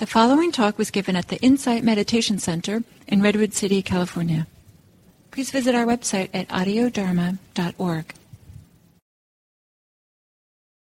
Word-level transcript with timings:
The 0.00 0.06
following 0.06 0.50
talk 0.50 0.78
was 0.78 0.90
given 0.90 1.14
at 1.14 1.28
the 1.28 1.36
Insight 1.42 1.84
Meditation 1.84 2.38
Center 2.38 2.82
in 3.06 3.20
Redwood 3.20 3.52
City, 3.52 3.82
California. 3.82 4.46
Please 5.30 5.50
visit 5.50 5.74
our 5.74 5.84
website 5.84 6.30
at 6.32 6.48
audiodharma.org. 6.48 8.14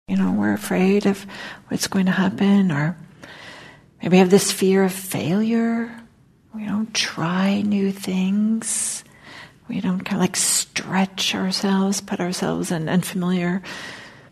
You 0.08 0.16
know, 0.16 0.32
we're 0.32 0.54
afraid 0.54 1.06
of 1.06 1.24
what's 1.68 1.86
going 1.86 2.06
to 2.06 2.10
happen, 2.10 2.72
or 2.72 2.96
maybe 4.02 4.16
have 4.16 4.30
this 4.30 4.50
fear 4.50 4.82
of 4.82 4.92
failure. 4.92 6.00
We 6.52 6.66
don't 6.66 6.92
try 6.92 7.62
new 7.62 7.92
things. 7.92 9.04
We 9.68 9.80
don't 9.80 10.00
kind 10.00 10.16
of 10.16 10.22
like 10.22 10.34
stretch 10.34 11.32
ourselves, 11.32 12.00
put 12.00 12.18
ourselves 12.18 12.72
in 12.72 12.88
unfamiliar 12.88 13.62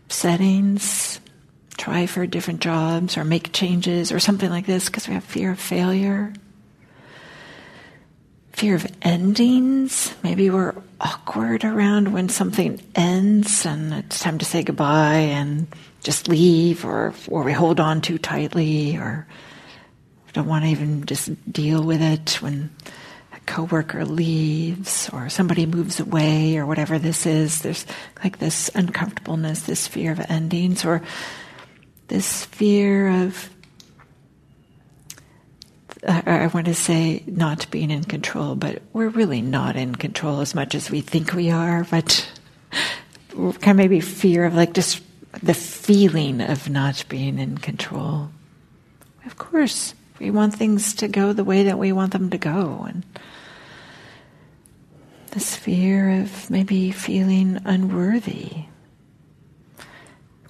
settings 0.09 1.21
try 1.77 2.07
for 2.07 2.27
different 2.27 2.61
jobs 2.61 3.17
or 3.17 3.25
make 3.25 3.53
changes 3.53 4.13
or 4.13 4.21
something 4.21 4.51
like 4.51 4.67
this 4.67 4.87
because 4.87 5.09
we 5.09 5.15
have 5.15 5.25
fear 5.25 5.53
of 5.53 5.59
failure. 5.59 6.33
Fear 8.53 8.77
of 8.77 8.87
endings. 9.03 10.15
Maybe 10.23 10.51
we're 10.51 10.75
awkward 11.01 11.65
around 11.65 12.13
when 12.13 12.29
something 12.29 12.81
ends 12.95 13.67
and 13.67 13.93
it's 13.93 14.21
time 14.21 14.39
to 14.39 14.45
say 14.45 14.63
goodbye 14.63 15.17
and 15.17 15.67
just 16.03 16.29
leave 16.29 16.85
or, 16.85 17.15
or 17.29 17.43
we 17.43 17.53
hold 17.53 17.81
on 17.81 18.01
too 18.01 18.19
tightly 18.19 18.97
or 18.97 19.27
don't 20.35 20.49
want 20.49 20.65
to 20.65 20.71
even 20.71 21.07
just 21.07 21.31
deal 21.51 21.83
with 21.83 22.03
it 22.03 22.43
when 22.43 22.69
a 23.33 23.41
coworker 23.47 24.05
leaves 24.05 25.09
or 25.13 25.29
somebody 25.29 25.65
moves 25.65 26.01
away 26.01 26.57
or 26.57 26.67
whatever 26.67 26.99
this 26.99 27.25
is. 27.25 27.63
There's 27.63 27.87
like 28.23 28.39
this 28.39 28.69
uncomfortableness, 28.75 29.63
this 29.63 29.87
fear 29.87 30.13
of 30.13 30.21
endings 30.29 30.85
or 30.85 31.03
this 32.09 32.45
fear 32.47 33.25
of, 33.25 33.51
I 36.07 36.51
want 36.53 36.67
to 36.67 36.75
say 36.75 37.23
not 37.27 37.71
being 37.71 37.91
in 37.91 38.05
control, 38.05 38.55
but 38.55 38.83
we're 38.93 39.09
really 39.09 39.41
not 39.41 39.77
in 39.77 39.95
control 39.95 40.41
as 40.41 40.55
much 40.55 40.75
as 40.75 40.91
we 40.91 41.01
think 41.01 41.33
we 41.33 41.51
are, 41.51 41.85
but 41.85 42.31
kind 43.31 43.67
of 43.67 43.77
maybe 43.77 44.01
fear 44.01 44.45
of 44.45 44.55
like 44.55 44.75
just 44.75 45.03
the 45.43 45.55
feeling 45.55 46.41
of 46.41 46.69
not 46.69 47.05
being 47.09 47.39
in 47.39 47.59
control. 47.59 48.31
Of 49.25 49.37
course, 49.39 49.95
we 50.19 50.31
want 50.31 50.55
things 50.55 50.95
to 50.97 51.09
go 51.09 51.33
the 51.33 51.45
way 51.45 51.65
that 51.65 51.79
we 51.79 51.93
want 51.93 52.13
them 52.13 52.31
to 52.31 52.39
go. 52.39 52.87
And 52.89 53.05
this 55.31 55.57
fear 55.57 56.21
of 56.21 56.51
maybe 56.51 56.91
feeling 56.93 57.59
unworthy 57.65 58.67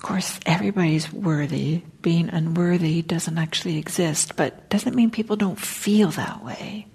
course, 0.04 0.38
everybody's 0.46 1.12
worthy. 1.12 1.82
Being 2.02 2.28
unworthy 2.28 3.02
doesn't 3.02 3.38
actually 3.38 3.78
exist, 3.78 4.36
but 4.36 4.68
doesn't 4.68 4.94
mean 4.94 5.10
people 5.10 5.34
don't 5.34 5.58
feel 5.58 6.10
that 6.10 6.44
way. 6.44 6.86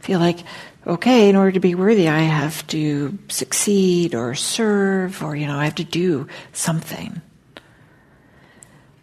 Feel 0.00 0.20
like, 0.20 0.40
okay, 0.86 1.28
in 1.28 1.34
order 1.34 1.52
to 1.52 1.60
be 1.60 1.74
worthy, 1.74 2.08
I 2.08 2.20
have 2.20 2.64
to 2.68 3.18
succeed 3.28 4.14
or 4.14 4.34
serve 4.34 5.22
or, 5.22 5.34
you 5.34 5.46
know, 5.46 5.56
I 5.56 5.64
have 5.64 5.76
to 5.76 5.84
do 5.84 6.28
something. 6.52 7.22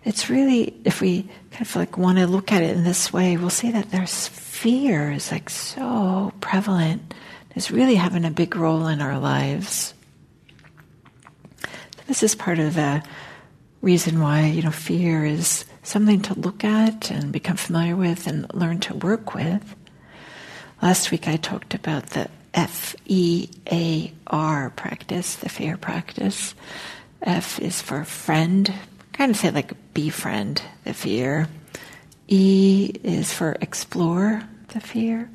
It's 0.05 0.29
really, 0.29 0.79
if 0.85 1.01
we 1.01 1.23
kind 1.51 1.61
of 1.61 1.75
like 1.75 1.97
want 1.97 2.19
to 2.19 2.27
look 2.27 2.51
at 2.51 2.61
it 2.61 2.77
in 2.77 2.83
this 2.83 3.11
way, 3.11 3.35
we'll 3.35 3.49
see 3.49 3.71
that 3.71 3.89
there's 3.89 4.27
fear 4.27 5.11
is 5.11 5.31
like 5.31 5.49
so 5.49 6.31
prevalent. 6.39 7.13
It's 7.55 7.71
really 7.71 7.95
having 7.95 8.25
a 8.25 8.31
big 8.31 8.55
role 8.55 8.87
in 8.87 9.01
our 9.01 9.17
lives. 9.17 9.93
This 12.07 12.21
is 12.21 12.35
part 12.35 12.59
of 12.59 12.75
the 12.75 13.01
reason 13.81 14.19
why 14.19 14.45
you 14.45 14.61
know 14.61 14.71
fear 14.71 15.25
is 15.25 15.65
something 15.83 16.21
to 16.23 16.39
look 16.39 16.63
at 16.63 17.09
and 17.11 17.31
become 17.31 17.57
familiar 17.57 17.95
with 17.95 18.27
and 18.27 18.53
learn 18.53 18.79
to 18.81 18.95
work 18.95 19.33
with. 19.33 19.75
Last 20.81 21.11
week 21.11 21.27
I 21.27 21.37
talked 21.37 21.73
about 21.73 22.07
the 22.07 22.29
F 22.53 22.95
E 23.05 23.49
A 23.71 24.13
R 24.27 24.69
practice, 24.71 25.35
the 25.35 25.49
fear 25.49 25.77
practice. 25.77 26.55
F 27.21 27.59
is 27.59 27.81
for 27.81 28.03
friend, 28.03 28.73
kind 29.13 29.31
of 29.31 29.37
say 29.37 29.51
like 29.51 29.71
befriend 29.93 30.61
the 30.83 30.93
fear. 30.93 31.47
E 32.27 32.91
is 33.03 33.33
for 33.33 33.55
explore 33.61 34.43
the 34.73 34.81
fear. 34.81 35.29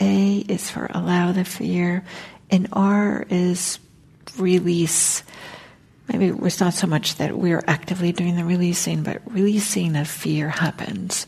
A 0.00 0.38
is 0.48 0.70
for 0.70 0.90
allow 0.90 1.30
the 1.30 1.44
fear. 1.44 2.04
And 2.50 2.68
R 2.72 3.24
is 3.30 3.78
release 4.38 5.22
maybe 6.12 6.36
it's 6.46 6.60
not 6.60 6.74
so 6.74 6.86
much 6.86 7.16
that 7.16 7.36
we're 7.36 7.62
actively 7.66 8.12
doing 8.12 8.36
the 8.36 8.44
releasing, 8.44 9.02
but 9.02 9.22
releasing 9.26 9.96
of 9.96 10.08
fear 10.08 10.48
happens 10.48 11.26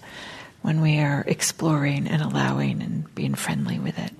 when 0.62 0.81
we 0.81 0.98
are 0.98 1.25
exploring 1.26 2.09
and 2.09 2.22
allowing 2.22 2.82
and 2.82 3.12
being 3.15 3.34
friendly 3.34 3.78
with 3.78 3.98
it. 3.98 4.12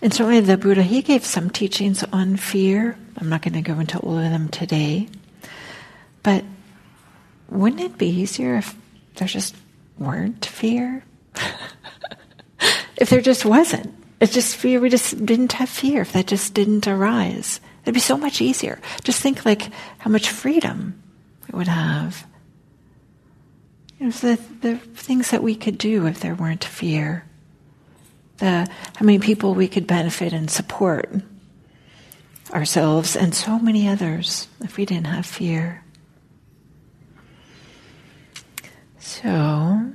And 0.00 0.12
certainly 0.12 0.40
the 0.40 0.56
Buddha, 0.56 0.82
he 0.82 1.02
gave 1.02 1.24
some 1.24 1.50
teachings 1.50 2.04
on 2.04 2.36
fear. 2.36 2.96
I'm 3.16 3.28
not 3.28 3.42
going 3.42 3.54
to 3.54 3.62
go 3.62 3.80
into 3.80 3.98
all 3.98 4.16
of 4.16 4.30
them 4.30 4.48
today. 4.48 5.08
But 6.22 6.44
wouldn't 7.48 7.82
it 7.82 7.98
be 7.98 8.08
easier 8.08 8.56
if 8.56 8.76
there 9.16 9.28
just 9.28 9.56
weren't 9.98 10.44
fear? 10.44 11.02
if 12.96 13.10
there 13.10 13.20
just 13.20 13.44
wasn't. 13.44 13.94
It's 14.20 14.34
just 14.34 14.56
fear, 14.56 14.80
we 14.80 14.88
just 14.88 15.24
didn't 15.24 15.52
have 15.52 15.68
fear, 15.68 16.02
if 16.02 16.12
that 16.12 16.26
just 16.26 16.54
didn't 16.54 16.86
arise. 16.88 17.60
It'd 17.88 17.94
be 17.94 18.00
so 18.00 18.18
much 18.18 18.42
easier. 18.42 18.78
Just 19.02 19.22
think 19.22 19.46
like 19.46 19.70
how 19.96 20.10
much 20.10 20.28
freedom 20.28 21.02
it 21.48 21.54
would 21.54 21.68
have. 21.68 22.26
The, 23.98 24.38
the 24.60 24.76
things 24.76 25.30
that 25.30 25.42
we 25.42 25.54
could 25.54 25.78
do 25.78 26.06
if 26.06 26.20
there 26.20 26.34
weren't 26.34 26.64
fear. 26.64 27.24
The, 28.36 28.68
how 28.96 29.06
many 29.06 29.18
people 29.18 29.54
we 29.54 29.68
could 29.68 29.86
benefit 29.86 30.34
and 30.34 30.50
support 30.50 31.10
ourselves 32.52 33.16
and 33.16 33.34
so 33.34 33.58
many 33.58 33.88
others 33.88 34.48
if 34.60 34.76
we 34.76 34.84
didn't 34.84 35.06
have 35.06 35.24
fear. 35.24 35.82
So, 38.98 39.92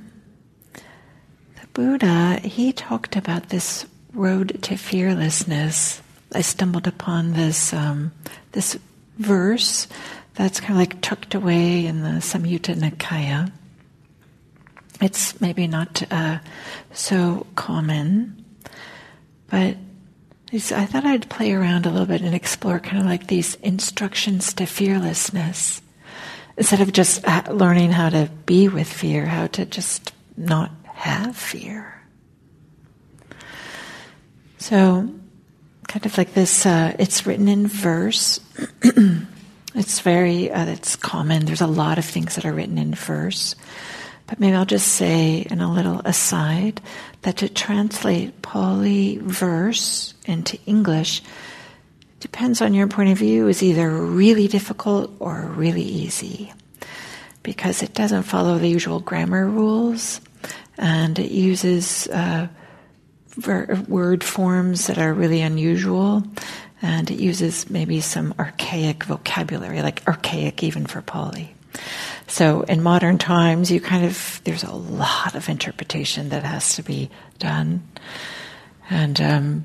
the 0.72 1.66
Buddha, 1.72 2.40
he 2.42 2.72
talked 2.72 3.14
about 3.14 3.50
this 3.50 3.86
road 4.12 4.60
to 4.62 4.76
fearlessness 4.76 6.02
I 6.34 6.40
stumbled 6.40 6.86
upon 6.86 7.32
this 7.32 7.72
um, 7.72 8.12
this 8.52 8.78
verse 9.18 9.86
that's 10.34 10.60
kind 10.60 10.72
of 10.72 10.78
like 10.78 11.00
tucked 11.00 11.34
away 11.34 11.86
in 11.86 12.02
the 12.02 12.20
Samyutta 12.20 12.74
Nikaya. 12.74 13.52
It's 15.00 15.40
maybe 15.40 15.66
not 15.66 16.02
uh, 16.10 16.38
so 16.92 17.46
common, 17.54 18.44
but 19.48 19.76
I 20.52 20.86
thought 20.86 21.04
I'd 21.04 21.28
play 21.28 21.52
around 21.52 21.84
a 21.86 21.90
little 21.90 22.06
bit 22.06 22.20
and 22.20 22.34
explore 22.34 22.78
kind 22.78 22.98
of 22.98 23.06
like 23.06 23.26
these 23.26 23.56
instructions 23.56 24.52
to 24.54 24.66
fearlessness. 24.66 25.82
Instead 26.56 26.80
of 26.80 26.92
just 26.92 27.26
uh, 27.26 27.42
learning 27.50 27.90
how 27.90 28.08
to 28.08 28.30
be 28.46 28.68
with 28.68 28.86
fear, 28.86 29.26
how 29.26 29.48
to 29.48 29.66
just 29.66 30.12
not 30.36 30.70
have 30.84 31.36
fear. 31.36 32.00
So, 34.58 35.12
kind 35.84 36.06
of 36.06 36.16
like 36.18 36.34
this. 36.34 36.66
Uh, 36.66 36.94
it's 36.98 37.26
written 37.26 37.48
in 37.48 37.66
verse. 37.66 38.40
it's 39.74 40.00
very. 40.00 40.50
Uh, 40.50 40.66
it's 40.66 40.96
common. 40.96 41.44
There's 41.44 41.60
a 41.60 41.66
lot 41.66 41.98
of 41.98 42.04
things 42.04 42.34
that 42.34 42.44
are 42.44 42.52
written 42.52 42.78
in 42.78 42.94
verse. 42.94 43.54
But 44.26 44.40
maybe 44.40 44.56
I'll 44.56 44.64
just 44.64 44.88
say 44.88 45.46
in 45.50 45.60
a 45.60 45.72
little 45.72 46.00
aside 46.04 46.80
that 47.22 47.38
to 47.38 47.48
translate 47.48 48.42
Pali 48.42 49.18
verse 49.18 50.14
into 50.26 50.58
English 50.66 51.22
depends 52.20 52.62
on 52.62 52.72
your 52.72 52.88
point 52.88 53.10
of 53.10 53.18
view 53.18 53.48
is 53.48 53.62
either 53.62 53.90
really 53.90 54.48
difficult 54.48 55.12
or 55.18 55.42
really 55.42 55.82
easy 55.82 56.50
because 57.42 57.82
it 57.82 57.92
doesn't 57.92 58.22
follow 58.22 58.56
the 58.56 58.66
usual 58.66 58.98
grammar 58.98 59.46
rules 59.46 60.22
and 60.78 61.18
it 61.18 61.30
uses 61.30 62.08
uh, 62.08 62.48
word 63.36 64.24
forms 64.24 64.86
that 64.86 64.98
are 64.98 65.12
really 65.12 65.40
unusual, 65.40 66.22
and 66.82 67.10
it 67.10 67.18
uses 67.18 67.68
maybe 67.70 68.00
some 68.00 68.34
archaic 68.38 69.04
vocabulary, 69.04 69.82
like 69.82 70.06
archaic 70.06 70.62
even 70.62 70.86
for 70.86 71.02
Pali. 71.02 71.54
So 72.26 72.62
in 72.62 72.82
modern 72.82 73.18
times, 73.18 73.70
you 73.70 73.80
kind 73.80 74.04
of 74.04 74.40
there's 74.44 74.64
a 74.64 74.72
lot 74.72 75.34
of 75.34 75.48
interpretation 75.48 76.30
that 76.30 76.42
has 76.42 76.76
to 76.76 76.82
be 76.82 77.10
done, 77.38 77.82
and 78.88 79.20
um, 79.20 79.64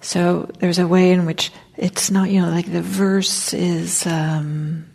so 0.00 0.50
there's 0.58 0.78
a 0.78 0.86
way 0.86 1.10
in 1.10 1.26
which 1.26 1.50
it's 1.76 2.10
not 2.10 2.30
you 2.30 2.40
know 2.40 2.50
like 2.50 2.70
the 2.70 2.82
verse 2.82 3.52
is 3.52 4.06
um, 4.06 4.86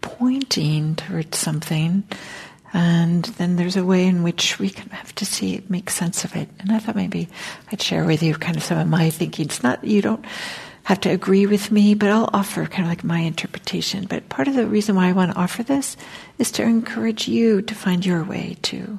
pointing 0.00 0.96
towards 0.96 1.38
something, 1.38 2.04
and 2.72 3.24
then 3.24 3.56
there's 3.56 3.76
a 3.76 3.84
way 3.84 4.06
in 4.06 4.22
which 4.22 4.58
we 4.58 4.70
can 4.70 4.88
have 4.90 5.14
to 5.16 5.24
see 5.24 5.54
it, 5.54 5.70
make 5.70 5.90
sense 5.90 6.24
of 6.24 6.36
it. 6.36 6.48
And 6.60 6.70
I 6.70 6.78
thought 6.78 6.96
maybe 6.96 7.28
I'd 7.72 7.82
share 7.82 8.04
with 8.04 8.22
you 8.22 8.34
kind 8.34 8.56
of 8.56 8.62
some 8.62 8.78
of 8.78 8.88
my 8.88 9.10
thinking. 9.10 9.46
It's 9.46 9.62
not, 9.62 9.82
you 9.82 10.02
don't 10.02 10.24
have 10.84 11.00
to 11.00 11.10
agree 11.10 11.46
with 11.46 11.70
me, 11.70 11.94
but 11.94 12.10
I'll 12.10 12.30
offer 12.32 12.66
kind 12.66 12.84
of 12.84 12.88
like 12.88 13.04
my 13.04 13.20
interpretation. 13.20 14.06
But 14.08 14.28
part 14.28 14.48
of 14.48 14.54
the 14.54 14.66
reason 14.66 14.94
why 14.94 15.08
I 15.08 15.12
want 15.12 15.32
to 15.32 15.38
offer 15.38 15.62
this 15.62 15.96
is 16.38 16.50
to 16.52 16.62
encourage 16.62 17.28
you 17.28 17.60
to 17.62 17.74
find 17.74 18.06
your 18.06 18.22
way 18.24 18.56
too, 18.62 18.98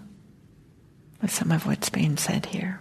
with 1.21 1.33
some 1.33 1.51
of 1.51 1.65
what's 1.65 1.89
being 1.89 2.17
said 2.17 2.47
here. 2.47 2.79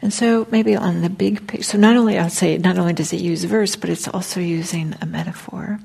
And 0.00 0.12
so 0.12 0.46
maybe 0.50 0.76
on 0.76 1.00
the 1.00 1.08
big 1.08 1.46
picture, 1.46 1.64
so 1.64 1.78
not 1.78 1.96
only 1.96 2.18
I'll 2.18 2.28
say, 2.28 2.58
not 2.58 2.78
only 2.78 2.92
does 2.92 3.12
it 3.12 3.20
use 3.20 3.42
verse, 3.44 3.74
but 3.74 3.88
it's 3.88 4.06
also 4.06 4.38
using 4.38 4.94
a 5.00 5.06
metaphor. 5.06 5.80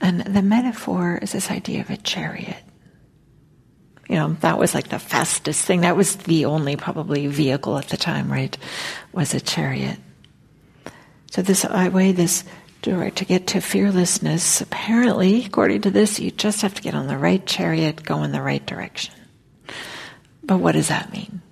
And 0.00 0.20
the 0.20 0.42
metaphor 0.42 1.18
is 1.20 1.32
this 1.32 1.50
idea 1.50 1.80
of 1.80 1.90
a 1.90 1.96
chariot. 1.96 2.62
You 4.08 4.16
know, 4.16 4.36
that 4.40 4.58
was 4.58 4.74
like 4.74 4.88
the 4.88 4.98
fastest 4.98 5.64
thing. 5.64 5.80
That 5.80 5.96
was 5.96 6.16
the 6.16 6.44
only 6.44 6.76
probably 6.76 7.26
vehicle 7.26 7.76
at 7.76 7.88
the 7.88 7.96
time, 7.96 8.30
right? 8.30 8.56
Was 9.12 9.34
a 9.34 9.40
chariot. 9.40 9.98
So 11.30 11.42
this 11.42 11.64
I 11.64 11.88
way, 11.88 12.12
this 12.12 12.44
to 12.82 13.24
get 13.26 13.48
to 13.48 13.60
fearlessness, 13.60 14.60
apparently, 14.60 15.44
according 15.44 15.80
to 15.82 15.90
this, 15.90 16.20
you 16.20 16.30
just 16.30 16.62
have 16.62 16.74
to 16.74 16.82
get 16.82 16.94
on 16.94 17.08
the 17.08 17.18
right 17.18 17.44
chariot, 17.44 18.04
go 18.04 18.22
in 18.22 18.30
the 18.30 18.42
right 18.42 18.64
direction. 18.64 19.14
But 20.44 20.58
what 20.58 20.72
does 20.72 20.86
that 20.86 21.12
mean? 21.12 21.42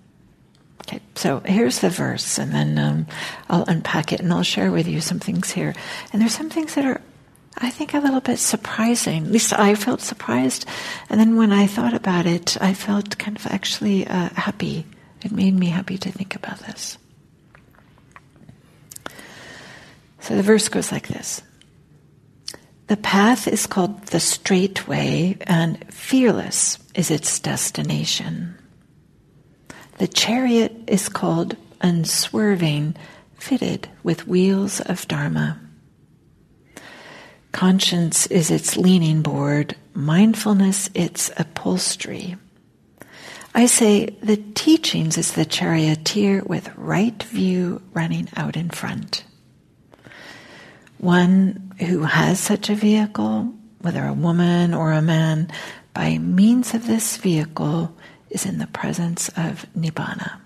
Okay, 0.82 1.00
so 1.16 1.40
here's 1.40 1.80
the 1.80 1.90
verse, 1.90 2.38
and 2.38 2.52
then 2.52 2.78
um, 2.78 3.06
I'll 3.48 3.64
unpack 3.64 4.12
it 4.12 4.20
and 4.20 4.32
I'll 4.32 4.44
share 4.44 4.70
with 4.70 4.86
you 4.86 5.00
some 5.00 5.18
things 5.18 5.50
here. 5.50 5.74
And 6.12 6.22
there's 6.22 6.36
some 6.36 6.50
things 6.50 6.76
that 6.76 6.84
are 6.84 7.00
I 7.56 7.70
think 7.70 7.94
a 7.94 8.00
little 8.00 8.20
bit 8.20 8.38
surprising. 8.38 9.26
At 9.26 9.30
least 9.30 9.52
I 9.52 9.74
felt 9.74 10.00
surprised. 10.00 10.66
And 11.08 11.20
then 11.20 11.36
when 11.36 11.52
I 11.52 11.66
thought 11.66 11.94
about 11.94 12.26
it, 12.26 12.56
I 12.60 12.74
felt 12.74 13.18
kind 13.18 13.36
of 13.36 13.46
actually 13.46 14.06
uh, 14.06 14.30
happy. 14.30 14.86
It 15.22 15.32
made 15.32 15.54
me 15.54 15.66
happy 15.66 15.96
to 15.98 16.10
think 16.10 16.34
about 16.34 16.58
this. 16.60 16.98
So 20.20 20.36
the 20.36 20.42
verse 20.42 20.68
goes 20.68 20.90
like 20.90 21.08
this 21.08 21.42
The 22.88 22.96
path 22.96 23.46
is 23.46 23.66
called 23.66 24.06
the 24.06 24.20
straight 24.20 24.88
way, 24.88 25.36
and 25.42 25.84
fearless 25.92 26.78
is 26.94 27.10
its 27.10 27.38
destination. 27.38 28.56
The 29.98 30.08
chariot 30.08 30.72
is 30.88 31.08
called 31.08 31.56
unswerving, 31.80 32.96
fitted 33.38 33.88
with 34.02 34.26
wheels 34.26 34.80
of 34.80 35.06
Dharma. 35.06 35.60
Conscience 37.54 38.26
is 38.26 38.50
its 38.50 38.76
leaning 38.76 39.22
board, 39.22 39.76
mindfulness 39.94 40.90
its 40.92 41.30
upholstery. 41.36 42.36
I 43.54 43.66
say 43.66 44.06
the 44.20 44.38
teachings 44.56 45.16
is 45.16 45.32
the 45.32 45.44
charioteer 45.44 46.42
with 46.42 46.74
right 46.76 47.22
view 47.22 47.80
running 47.92 48.28
out 48.34 48.56
in 48.56 48.70
front. 48.70 49.22
One 50.98 51.72
who 51.78 52.02
has 52.02 52.40
such 52.40 52.70
a 52.70 52.74
vehicle, 52.74 53.54
whether 53.82 54.04
a 54.04 54.12
woman 54.12 54.74
or 54.74 54.90
a 54.90 55.00
man, 55.00 55.48
by 55.92 56.18
means 56.18 56.74
of 56.74 56.88
this 56.88 57.18
vehicle 57.18 57.96
is 58.30 58.44
in 58.44 58.58
the 58.58 58.66
presence 58.66 59.28
of 59.36 59.64
Nibbana. 59.78 60.40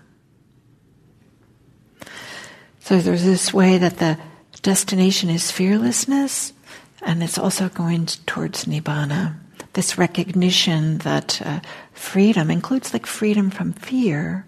So 2.81 2.99
there's 2.99 3.25
this 3.25 3.51
way 3.51 3.79
that 3.79 3.97
the 3.97 4.19
destination 4.61 5.31
is 5.31 5.49
fearlessness, 5.49 6.53
and 7.01 7.23
it's 7.23 7.37
also 7.37 7.69
going 7.69 8.05
towards 8.25 8.65
nibbana. 8.65 9.35
This 9.73 9.97
recognition 9.97 10.97
that 10.99 11.41
uh, 11.45 11.59
freedom 11.93 12.49
includes 12.49 12.93
like 12.93 13.05
freedom 13.05 13.49
from 13.49 13.73
fear, 13.73 14.45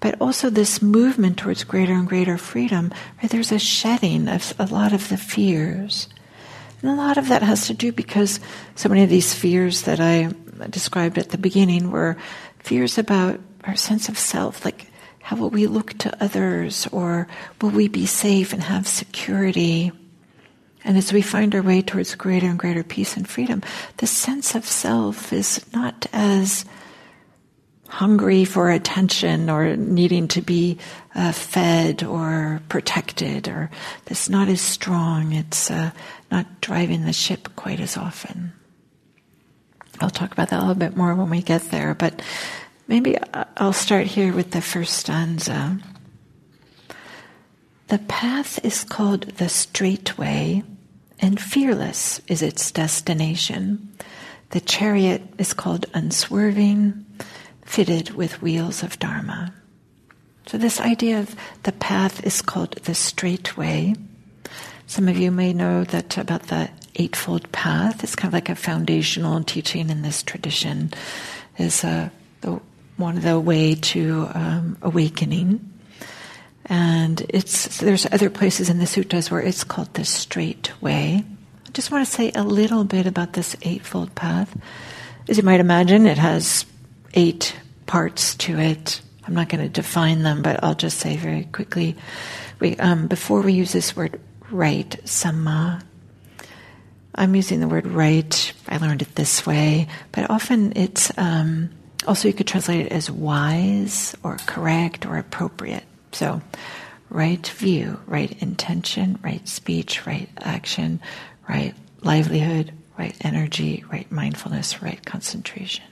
but 0.00 0.20
also 0.20 0.50
this 0.50 0.82
movement 0.82 1.38
towards 1.38 1.64
greater 1.64 1.92
and 1.92 2.08
greater 2.08 2.38
freedom, 2.38 2.92
where 3.18 3.28
there's 3.28 3.52
a 3.52 3.58
shedding 3.58 4.28
of 4.28 4.54
a 4.58 4.66
lot 4.66 4.92
of 4.92 5.08
the 5.08 5.16
fears. 5.16 6.08
And 6.82 6.90
a 6.90 6.94
lot 6.94 7.18
of 7.18 7.28
that 7.28 7.42
has 7.42 7.66
to 7.68 7.74
do 7.74 7.92
because 7.92 8.40
so 8.74 8.88
many 8.88 9.02
of 9.02 9.10
these 9.10 9.32
fears 9.32 9.82
that 9.82 10.00
I 10.00 10.30
described 10.68 11.18
at 11.18 11.30
the 11.30 11.38
beginning 11.38 11.90
were 11.90 12.16
fears 12.58 12.98
about 12.98 13.40
our 13.64 13.76
sense 13.76 14.08
of 14.08 14.18
self, 14.18 14.64
like 14.64 14.86
how 15.20 15.36
will 15.36 15.50
we 15.50 15.66
look 15.66 15.96
to 15.98 16.22
others, 16.22 16.86
or 16.92 17.26
will 17.62 17.70
we 17.70 17.88
be 17.88 18.04
safe 18.04 18.52
and 18.52 18.62
have 18.62 18.86
security? 18.86 19.92
And 20.84 20.98
as 20.98 21.12
we 21.12 21.22
find 21.22 21.54
our 21.54 21.62
way 21.62 21.80
towards 21.80 22.14
greater 22.14 22.46
and 22.46 22.58
greater 22.58 22.84
peace 22.84 23.16
and 23.16 23.26
freedom, 23.26 23.62
the 23.96 24.06
sense 24.06 24.54
of 24.54 24.66
self 24.66 25.32
is 25.32 25.64
not 25.72 26.06
as 26.12 26.66
hungry 27.88 28.44
for 28.44 28.70
attention 28.70 29.48
or 29.48 29.76
needing 29.76 30.28
to 30.28 30.42
be 30.42 30.78
uh, 31.14 31.32
fed 31.32 32.02
or 32.02 32.60
protected, 32.68 33.48
or 33.48 33.70
it's 34.08 34.28
not 34.28 34.48
as 34.48 34.60
strong. 34.60 35.32
It's 35.32 35.70
uh, 35.70 35.90
not 36.30 36.60
driving 36.60 37.04
the 37.04 37.12
ship 37.12 37.48
quite 37.56 37.80
as 37.80 37.96
often. 37.96 38.52
I'll 40.00 40.10
talk 40.10 40.32
about 40.32 40.50
that 40.50 40.58
a 40.58 40.66
little 40.66 40.74
bit 40.74 40.96
more 40.96 41.14
when 41.14 41.30
we 41.30 41.40
get 41.40 41.70
there, 41.70 41.94
but 41.94 42.20
maybe 42.88 43.16
I'll 43.56 43.72
start 43.72 44.06
here 44.06 44.34
with 44.34 44.50
the 44.50 44.60
first 44.60 44.94
stanza. 44.94 45.78
The 47.88 47.98
path 47.98 48.62
is 48.64 48.82
called 48.82 49.22
the 49.22 49.48
straight 49.48 50.18
way 50.18 50.64
and 51.20 51.40
fearless 51.40 52.20
is 52.28 52.42
its 52.42 52.70
destination. 52.70 53.92
The 54.50 54.60
chariot 54.60 55.22
is 55.38 55.52
called 55.54 55.86
unswerving, 55.94 57.04
fitted 57.64 58.10
with 58.10 58.42
wheels 58.42 58.82
of 58.82 58.98
Dharma. 58.98 59.52
So, 60.46 60.58
this 60.58 60.80
idea 60.80 61.20
of 61.20 61.34
the 61.62 61.72
path 61.72 62.24
is 62.24 62.42
called 62.42 62.72
the 62.84 62.94
straight 62.94 63.56
way. 63.56 63.94
Some 64.86 65.08
of 65.08 65.16
you 65.16 65.30
may 65.30 65.52
know 65.52 65.84
that 65.84 66.18
about 66.18 66.44
the 66.44 66.68
Eightfold 66.96 67.50
Path. 67.52 68.04
It's 68.04 68.14
kind 68.14 68.28
of 68.28 68.34
like 68.34 68.50
a 68.50 68.54
foundational 68.54 69.42
teaching 69.42 69.90
in 69.90 70.02
this 70.02 70.22
tradition. 70.22 70.92
Is 71.58 71.84
uh, 71.84 72.10
the, 72.42 72.60
one 72.96 73.16
of 73.16 73.22
the 73.22 73.40
way 73.40 73.74
to 73.74 74.28
um, 74.34 74.78
awakening. 74.82 75.73
And 76.66 77.24
it's, 77.28 77.78
there's 77.78 78.06
other 78.10 78.30
places 78.30 78.70
in 78.70 78.78
the 78.78 78.86
suttas 78.86 79.30
where 79.30 79.40
it's 79.40 79.64
called 79.64 79.92
the 79.94 80.04
straight 80.04 80.72
way. 80.80 81.24
I 81.66 81.70
just 81.72 81.90
want 81.90 82.06
to 82.06 82.12
say 82.12 82.32
a 82.34 82.42
little 82.42 82.84
bit 82.84 83.06
about 83.06 83.34
this 83.34 83.56
Eightfold 83.62 84.14
Path. 84.14 84.56
As 85.28 85.36
you 85.36 85.42
might 85.42 85.60
imagine, 85.60 86.06
it 86.06 86.18
has 86.18 86.64
eight 87.14 87.56
parts 87.86 88.34
to 88.36 88.58
it. 88.58 89.00
I'm 89.26 89.34
not 89.34 89.48
going 89.48 89.62
to 89.62 89.68
define 89.68 90.22
them, 90.22 90.42
but 90.42 90.62
I'll 90.62 90.74
just 90.74 90.98
say 90.98 91.16
very 91.16 91.44
quickly. 91.44 91.96
We, 92.60 92.76
um, 92.76 93.08
before 93.08 93.40
we 93.40 93.52
use 93.52 93.72
this 93.72 93.96
word 93.96 94.20
right, 94.50 94.90
samma, 95.04 95.82
I'm 97.14 97.34
using 97.34 97.60
the 97.60 97.68
word 97.68 97.86
right. 97.86 98.52
I 98.68 98.78
learned 98.78 99.02
it 99.02 99.14
this 99.14 99.46
way, 99.46 99.88
but 100.12 100.30
often 100.30 100.72
it's 100.76 101.12
um, 101.16 101.70
also 102.06 102.28
you 102.28 102.34
could 102.34 102.46
translate 102.46 102.86
it 102.86 102.92
as 102.92 103.10
wise 103.10 104.16
or 104.22 104.36
correct 104.46 105.06
or 105.06 105.16
appropriate. 105.16 105.84
So, 106.14 106.40
right 107.10 107.46
view, 107.46 108.00
right 108.06 108.30
intention, 108.40 109.18
right 109.22 109.46
speech, 109.48 110.06
right 110.06 110.28
action, 110.38 111.00
right 111.48 111.74
livelihood, 112.02 112.72
right 112.98 113.16
energy, 113.22 113.84
right 113.90 114.10
mindfulness, 114.12 114.80
right 114.80 115.04
concentration. 115.04 115.84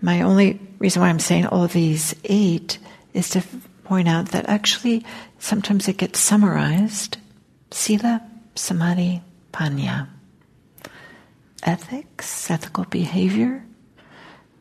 My 0.00 0.22
only 0.22 0.60
reason 0.78 1.02
why 1.02 1.08
I'm 1.08 1.18
saying 1.18 1.46
all 1.46 1.66
these 1.66 2.14
eight 2.24 2.78
is 3.14 3.30
to 3.30 3.42
point 3.84 4.06
out 4.06 4.26
that 4.26 4.48
actually 4.48 5.04
sometimes 5.38 5.88
it 5.88 5.96
gets 5.96 6.20
summarized 6.20 7.16
sila, 7.70 8.22
samadhi, 8.54 9.22
panya. 9.52 10.08
Ethics, 11.62 12.50
ethical 12.50 12.84
behavior, 12.84 13.64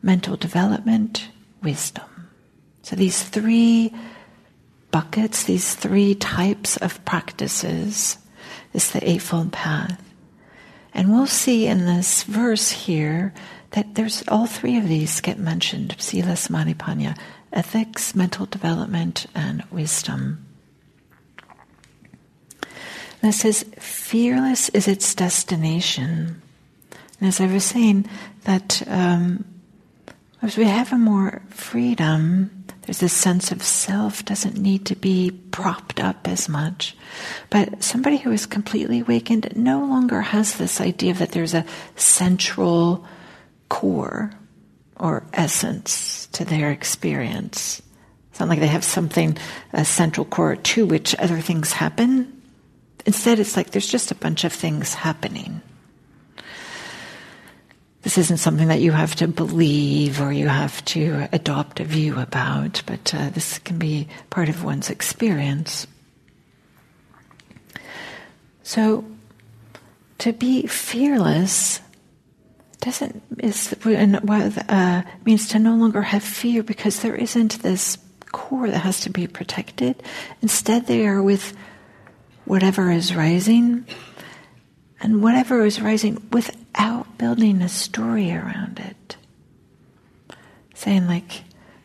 mental 0.02 0.36
development, 0.38 1.30
wisdom. 1.62 2.17
So 2.88 2.96
these 2.96 3.22
three 3.22 3.94
buckets, 4.92 5.44
these 5.44 5.76
three 5.76 6.16
types 6.16 6.78
of 6.78 7.04
practices 7.04 8.18
is 8.72 8.92
the 8.92 9.10
Eightfold 9.10 9.52
Path. 9.52 10.02
And 10.94 11.12
we'll 11.12 11.28
see 11.28 11.68
in 11.68 11.86
this 11.86 12.24
verse 12.24 12.72
here 12.72 13.34
that 13.72 13.96
there's 13.96 14.24
all 14.30 14.46
three 14.46 14.78
of 14.78 14.88
these 14.88 15.20
get 15.20 15.38
mentioned 15.38 15.98
Sila, 16.00 16.38
Samadhi, 16.38 17.14
ethics, 17.52 18.16
mental 18.16 18.46
development, 18.46 19.26
and 19.36 19.66
wisdom. 19.70 20.46
And 23.22 23.34
it 23.34 23.36
says, 23.36 23.66
fearless 23.80 24.70
is 24.70 24.88
its 24.88 25.14
destination. 25.14 26.42
And 27.20 27.28
as 27.28 27.42
I 27.42 27.48
was 27.48 27.66
saying, 27.66 28.08
that 28.46 28.82
um, 28.88 29.44
as 30.42 30.56
we 30.56 30.64
have 30.64 30.94
a 30.94 30.98
more 30.98 31.42
freedom, 31.50 32.57
there's 32.88 33.00
this 33.00 33.12
sense 33.12 33.52
of 33.52 33.62
self 33.62 34.24
doesn't 34.24 34.58
need 34.58 34.86
to 34.86 34.96
be 34.96 35.30
propped 35.52 36.00
up 36.00 36.26
as 36.26 36.48
much. 36.48 36.96
But 37.50 37.84
somebody 37.84 38.16
who 38.16 38.32
is 38.32 38.46
completely 38.46 39.02
awakened 39.02 39.58
no 39.58 39.84
longer 39.84 40.22
has 40.22 40.56
this 40.56 40.80
idea 40.80 41.14
that 41.16 41.34
there's 41.34 41.54
a 41.54 41.66
central 41.98 43.06
core 43.68 44.32
or 44.96 45.28
essence 45.34 46.28
to 46.28 46.46
their 46.46 46.72
experience. 46.72 47.82
It's 48.32 48.40
not 48.40 48.48
like 48.48 48.62
they 48.62 48.68
have 48.68 48.86
something, 48.86 49.38
a 49.74 49.84
central 49.84 50.26
core 50.26 50.56
to 50.56 50.86
which 50.86 51.14
other 51.20 51.42
things 51.42 51.74
happen. 51.74 52.42
Instead, 53.06 53.40
it's 53.40 53.58
like 53.58 53.72
there's 53.72 53.92
just 53.92 54.12
a 54.12 54.16
bunch 54.16 54.46
of 54.46 54.54
things 54.54 54.94
happening. 54.94 55.62
This 58.04 58.18
isn't 58.18 58.38
something 58.38 58.68
that 58.70 58.80
you 58.80 58.92
have 58.92 59.16
to 59.16 59.28
believe 59.28 60.22
or 60.22 60.32
you 60.32 60.48
have 60.48 60.84
to 60.86 61.28
adopt 61.32 61.80
a 61.80 61.84
view 61.84 62.20
about, 62.20 62.84
but 62.86 63.14
uh, 63.14 63.30
this 63.32 63.60
can 63.60 63.78
be 63.80 64.08
part 64.30 64.50
of 64.50 64.64
one's 64.64 64.90
experience. 64.90 65.88
So, 68.64 69.06
to 70.20 70.34
be 70.34 70.68
fearless 70.68 71.82
doesn't 72.80 73.24
is 73.40 73.74
uh, 73.86 75.02
means 75.26 75.48
to 75.50 75.60
no 75.60 75.76
longer 75.76 76.02
have 76.02 76.24
fear 76.24 76.64
because 76.64 77.02
there 77.02 77.16
isn't 77.16 77.62
this 77.62 77.98
core 78.32 78.70
that 78.70 78.80
has 78.80 79.02
to 79.02 79.10
be 79.10 79.28
protected. 79.28 80.02
Instead, 80.42 80.88
they 80.88 81.08
are 81.08 81.22
with 81.22 81.56
whatever 82.46 82.92
is 82.92 83.16
rising, 83.16 83.86
and 85.00 85.22
whatever 85.22 85.66
is 85.66 85.82
rising 85.82 86.28
without 86.32 87.18
building 87.18 87.62
a 87.62 87.70
story 87.70 88.32
around 88.32 88.80
it. 88.80 89.18
Saying 90.74 91.08
like, 91.08 91.44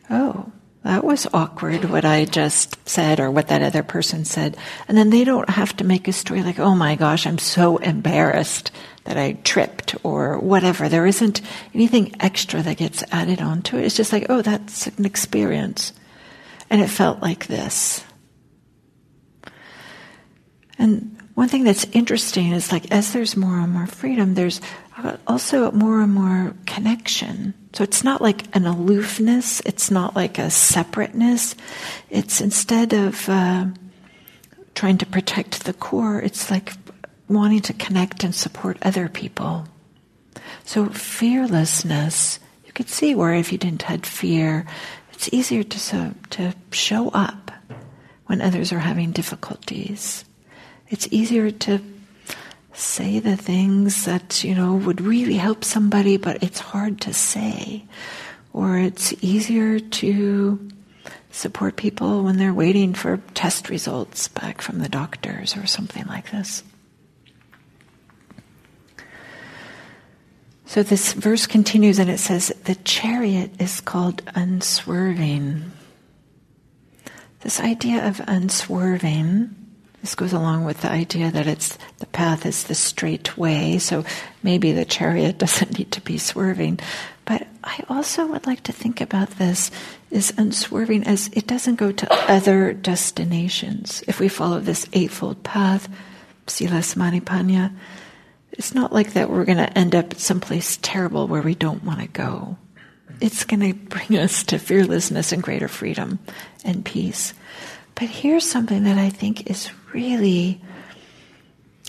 "Oh, 0.09 0.51
that 0.83 1.05
was 1.05 1.27
awkward 1.33 1.85
what 1.85 2.03
I 2.03 2.25
just 2.25 2.77
said 2.87 3.21
or 3.21 3.31
what 3.31 3.47
that 3.47 3.61
other 3.61 3.83
person 3.83 4.25
said. 4.25 4.57
And 4.87 4.97
then 4.97 5.11
they 5.11 5.23
don't 5.23 5.49
have 5.49 5.75
to 5.77 5.85
make 5.85 6.09
a 6.09 6.13
story 6.13 6.43
like, 6.43 6.59
oh 6.59 6.75
my 6.75 6.95
gosh, 6.95 7.25
I'm 7.25 7.37
so 7.37 7.77
embarrassed 7.77 8.71
that 9.05 9.17
I 9.17 9.33
tripped 9.43 9.95
or 10.03 10.39
whatever. 10.39 10.89
There 10.89 11.05
isn't 11.05 11.41
anything 11.73 12.13
extra 12.19 12.61
that 12.63 12.77
gets 12.77 13.03
added 13.11 13.41
onto 13.41 13.77
it. 13.77 13.85
It's 13.85 13.95
just 13.95 14.11
like, 14.11 14.25
oh, 14.27 14.41
that's 14.41 14.87
an 14.87 15.05
experience. 15.05 15.93
And 16.69 16.81
it 16.81 16.89
felt 16.89 17.21
like 17.21 17.47
this. 17.47 18.03
And 20.77 21.12
one 21.35 21.49
thing 21.49 21.63
that's 21.63 21.85
interesting 21.93 22.51
is 22.51 22.71
like 22.71 22.91
as 22.91 23.13
there's 23.13 23.35
more 23.35 23.57
and 23.59 23.73
more 23.73 23.87
freedom, 23.87 24.35
there's 24.35 24.61
also 25.25 25.71
more 25.71 26.01
and 26.01 26.13
more 26.13 26.53
connection. 26.65 27.53
So 27.73 27.83
it's 27.83 28.03
not 28.03 28.21
like 28.21 28.55
an 28.55 28.67
aloofness, 28.67 29.61
it's 29.61 29.89
not 29.89 30.15
like 30.15 30.37
a 30.37 30.51
separateness. 30.51 31.55
It's 32.09 32.39
instead 32.39 32.93
of 32.93 33.27
uh, 33.27 33.65
trying 34.75 34.99
to 34.99 35.05
protect 35.07 35.63
the 35.65 35.73
core, 35.73 36.21
it's 36.21 36.51
like 36.51 36.73
wanting 37.27 37.61
to 37.61 37.73
connect 37.73 38.23
and 38.23 38.35
support 38.35 38.77
other 38.83 39.09
people. 39.09 39.67
So 40.65 40.85
fearlessness, 40.89 42.39
you 42.65 42.73
could 42.73 42.89
see 42.89 43.15
where 43.15 43.33
if 43.33 43.51
you 43.51 43.57
didn't 43.57 43.83
have 43.83 44.05
fear, 44.05 44.67
it's 45.11 45.33
easier 45.33 45.63
to, 45.63 45.79
so, 45.79 46.13
to 46.31 46.53
show 46.71 47.09
up 47.09 47.51
when 48.27 48.41
others 48.41 48.71
are 48.71 48.79
having 48.79 49.11
difficulties. 49.11 50.25
It's 50.93 51.07
easier 51.09 51.49
to 51.49 51.81
say 52.71 53.17
the 53.17 53.35
things 53.35 54.05
that, 54.05 54.43
you 54.43 54.53
know, 54.53 54.75
would 54.75 55.01
really 55.01 55.37
help 55.37 55.63
somebody, 55.63 56.17
but 56.17 56.43
it's 56.43 56.59
hard 56.59 57.01
to 57.01 57.15
say. 57.15 57.85
Or 58.53 58.77
it's 58.77 59.11
easier 59.23 59.79
to 59.79 60.69
support 61.31 61.77
people 61.77 62.23
when 62.23 62.37
they're 62.37 62.53
waiting 62.53 62.93
for 62.93 63.17
test 63.33 63.71
results 63.71 64.27
back 64.27 64.61
from 64.61 64.77
the 64.77 64.87
doctors 64.87 65.57
or 65.57 65.65
something 65.65 66.05
like 66.05 66.29
this. 66.29 66.61
So 70.67 70.83
this 70.83 71.13
verse 71.13 71.47
continues 71.47 71.97
and 71.97 72.07
it 72.11 72.19
says, 72.19 72.49
The 72.65 72.75
chariot 72.75 73.59
is 73.59 73.81
called 73.81 74.21
unswerving. 74.35 75.71
This 77.39 77.59
idea 77.59 78.07
of 78.07 78.21
unswerving 78.27 79.55
this 80.03 80.15
goes 80.15 80.33
along 80.33 80.65
with 80.65 80.81
the 80.81 80.91
idea 80.91 81.31
that 81.31 81.47
it's 81.47 81.77
the 81.99 82.07
path 82.07 82.45
is 82.45 82.65
the 82.65 82.75
straight 82.75 83.37
way, 83.37 83.77
so 83.77 84.03
maybe 84.43 84.73
the 84.73 84.83
chariot 84.83 85.37
doesn't 85.37 85.79
need 85.79 85.93
to 85.93 86.01
be 86.01 86.17
swerving. 86.17 86.77
But 87.23 87.47
I 87.63 87.85
also 87.87 88.27
would 88.27 88.45
like 88.45 88.63
to 88.63 88.73
think 88.73 88.99
about 88.99 89.29
this 89.29 89.71
is 90.11 90.33
unswerving 90.35 91.05
as 91.05 91.29
it 91.29 91.47
doesn't 91.47 91.75
go 91.75 91.93
to 91.93 92.13
other 92.29 92.73
destinations. 92.73 94.03
If 94.05 94.19
we 94.19 94.27
follow 94.27 94.59
this 94.59 94.89
eightfold 94.91 95.41
path, 95.41 95.87
Sila 96.47 96.83
Samadhi 96.83 97.21
it's 98.51 98.75
not 98.75 98.91
like 98.91 99.13
that 99.13 99.29
we're 99.29 99.45
going 99.45 99.57
to 99.57 99.77
end 99.77 99.95
up 99.95 100.15
someplace 100.15 100.77
terrible 100.81 101.29
where 101.29 101.41
we 101.41 101.55
don't 101.55 101.85
want 101.85 102.01
to 102.01 102.07
go. 102.07 102.57
It's 103.21 103.45
going 103.45 103.61
to 103.61 103.73
bring 103.73 104.19
us 104.19 104.43
to 104.43 104.59
fearlessness 104.59 105.31
and 105.31 105.41
greater 105.41 105.69
freedom 105.69 106.19
and 106.65 106.83
peace. 106.83 107.33
But 107.95 108.09
here's 108.09 108.45
something 108.45 108.83
that 108.83 108.97
I 108.97 109.09
think 109.09 109.49
is 109.49 109.71
really 109.93 110.61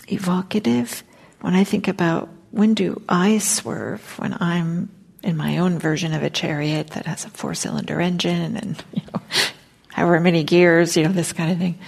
evocative 0.07 1.03
when 1.41 1.53
I 1.53 1.63
think 1.63 1.87
about 1.87 2.29
when 2.51 2.73
do 2.73 3.01
I 3.09 3.39
swerve 3.39 4.17
when 4.17 4.37
I'm 4.39 4.89
in 5.23 5.35
my 5.35 5.57
own 5.57 5.79
version 5.79 6.13
of 6.13 6.23
a 6.23 6.29
chariot 6.29 6.91
that 6.91 7.05
has 7.07 7.25
a 7.25 7.29
four 7.29 7.55
cylinder 7.55 7.99
engine 7.99 8.55
and 8.55 8.83
you 8.93 9.01
know 9.11 9.21
however 9.95 10.19
many 10.19 10.43
gears, 10.43 10.97
you 10.97 11.03
know, 11.03 11.11
this 11.13 11.31
kind 11.31 11.51
of 11.51 11.57
thing. 11.57 11.79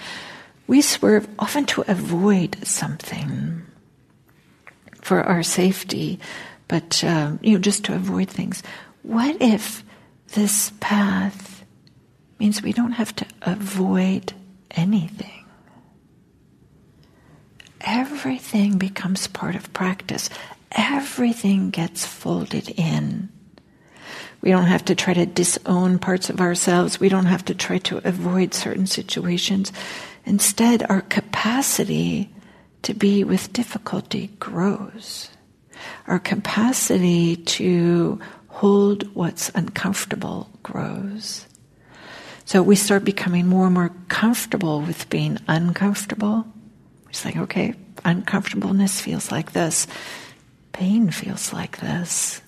We 0.66 0.80
swerve 0.80 1.28
often 1.38 1.66
to 1.66 1.84
avoid 1.86 2.56
something 2.66 3.62
for 5.02 5.22
our 5.22 5.42
safety, 5.42 6.18
but 6.68 7.04
um, 7.04 7.38
you 7.42 7.52
know, 7.52 7.58
just 7.58 7.84
to 7.84 7.94
avoid 7.94 8.30
things. 8.30 8.62
What 9.02 9.40
if 9.42 9.84
this 10.28 10.72
path 10.80 11.64
means 12.38 12.62
we 12.62 12.72
don't 12.72 12.92
have 12.92 13.14
to 13.16 13.26
avoid 13.42 14.32
anything? 14.70 15.37
Everything 17.88 18.76
becomes 18.76 19.26
part 19.26 19.54
of 19.54 19.72
practice. 19.72 20.28
Everything 20.72 21.70
gets 21.70 22.04
folded 22.04 22.68
in. 22.76 23.30
We 24.42 24.50
don't 24.50 24.66
have 24.66 24.84
to 24.84 24.94
try 24.94 25.14
to 25.14 25.24
disown 25.24 25.98
parts 25.98 26.28
of 26.28 26.40
ourselves. 26.40 27.00
We 27.00 27.08
don't 27.08 27.24
have 27.24 27.46
to 27.46 27.54
try 27.54 27.78
to 27.78 28.06
avoid 28.06 28.52
certain 28.52 28.86
situations. 28.86 29.72
Instead, 30.26 30.88
our 30.90 31.00
capacity 31.00 32.30
to 32.82 32.92
be 32.92 33.24
with 33.24 33.54
difficulty 33.54 34.28
grows. 34.38 35.30
Our 36.06 36.18
capacity 36.18 37.36
to 37.36 38.20
hold 38.48 39.14
what's 39.14 39.48
uncomfortable 39.54 40.50
grows. 40.62 41.46
So 42.44 42.62
we 42.62 42.76
start 42.76 43.04
becoming 43.04 43.46
more 43.46 43.64
and 43.64 43.74
more 43.74 43.92
comfortable 44.08 44.82
with 44.82 45.08
being 45.08 45.38
uncomfortable 45.48 46.46
it's 47.18 47.24
like, 47.24 47.36
okay, 47.36 47.74
uncomfortableness 48.04 49.00
feels 49.00 49.32
like 49.32 49.50
this, 49.50 49.88
pain 50.70 51.10
feels 51.10 51.52
like 51.52 51.80
this. 51.80 52.40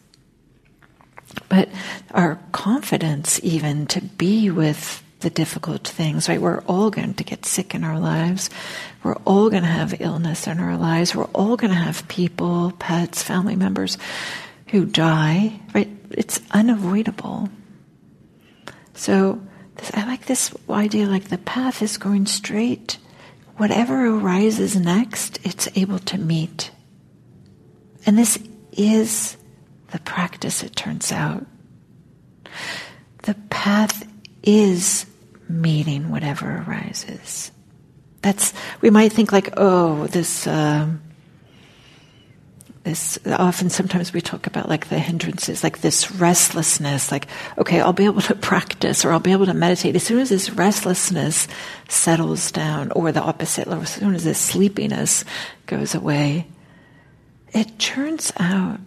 But 1.49 1.69
our 2.13 2.39
confidence, 2.53 3.41
even 3.43 3.87
to 3.87 4.01
be 4.01 4.49
with 4.49 5.03
the 5.21 5.31
difficult 5.31 5.89
things, 5.89 6.29
right? 6.29 6.41
We're 6.41 6.61
all 6.63 6.91
going 6.91 7.15
to 7.15 7.25
get 7.25 7.45
sick 7.45 7.75
in 7.75 7.83
our 7.83 7.99
lives. 7.99 8.49
We're 9.03 9.17
all 9.27 9.51
going 9.51 9.65
to 9.65 9.69
have 9.69 10.01
illness 10.01 10.47
in 10.47 10.61
our 10.61 10.77
lives. 10.77 11.17
We're 11.17 11.25
all 11.25 11.57
going 11.57 11.73
to 11.73 11.77
have 11.77 12.07
people, 12.07 12.73
pets, 12.79 13.25
family 13.25 13.57
members 13.57 13.99
who 14.69 14.85
die, 14.87 15.61
right? 15.75 15.89
It's 16.13 16.41
unavoidable. 16.53 17.49
So 18.95 19.41
this, 19.75 19.91
I 19.95 20.07
like 20.07 20.27
this 20.27 20.55
idea 20.71 21.07
like 21.07 21.25
the 21.25 21.39
path 21.39 21.83
is 21.83 21.99
going 21.99 22.27
straight 22.27 22.99
whatever 23.61 24.07
arises 24.07 24.75
next, 24.75 25.39
it's 25.45 25.69
able 25.77 25.99
to 25.99 26.17
meet. 26.17 26.71
And 28.07 28.17
this 28.17 28.39
is 28.73 29.37
the 29.91 29.99
practice, 29.99 30.63
it 30.63 30.75
turns 30.75 31.13
out. 31.13 31.45
The 33.25 33.35
path 33.51 34.09
is 34.43 35.05
meeting 35.47 36.11
whatever 36.11 36.65
arises. 36.67 37.53
That's, 38.23 38.55
we 38.81 38.89
might 38.89 39.13
think 39.13 39.31
like, 39.31 39.53
oh, 39.59 40.07
this, 40.07 40.47
um, 40.47 41.03
this 42.85 43.19
often 43.27 43.69
sometimes 43.69 44.13
we 44.13 44.21
talk 44.21 44.47
about 44.47 44.69
like 44.69 44.89
the 44.89 44.99
hindrances 44.99 45.63
like 45.63 45.81
this 45.81 46.11
restlessness 46.13 47.13
like 47.13 47.27
okay 47.59 47.79
i'll 47.81 47.93
be 47.93 48.07
able 48.07 48.23
to 48.23 48.35
practice 48.35 49.05
or 49.05 49.13
i'll 49.13 49.21
be 49.21 49.33
able 49.33 49.47
to 49.47 49.55
meditate. 49.55 49.97
As 49.97 50.03
soon 50.03 50.19
as 50.19 50.31
this 50.31 50.51
restlessness 50.51 51.47
settles 51.89 52.51
down 52.51 52.91
or 52.93 53.13
the 53.13 53.21
opposite 53.21 53.69
as 53.69 53.91
soon 53.91 54.15
as 54.15 54.25
this 54.25 54.39
sleepiness 54.39 55.25
goes 55.67 55.95
away 55.95 56.47
it 57.53 57.79
turns 57.79 58.33
out 58.39 58.81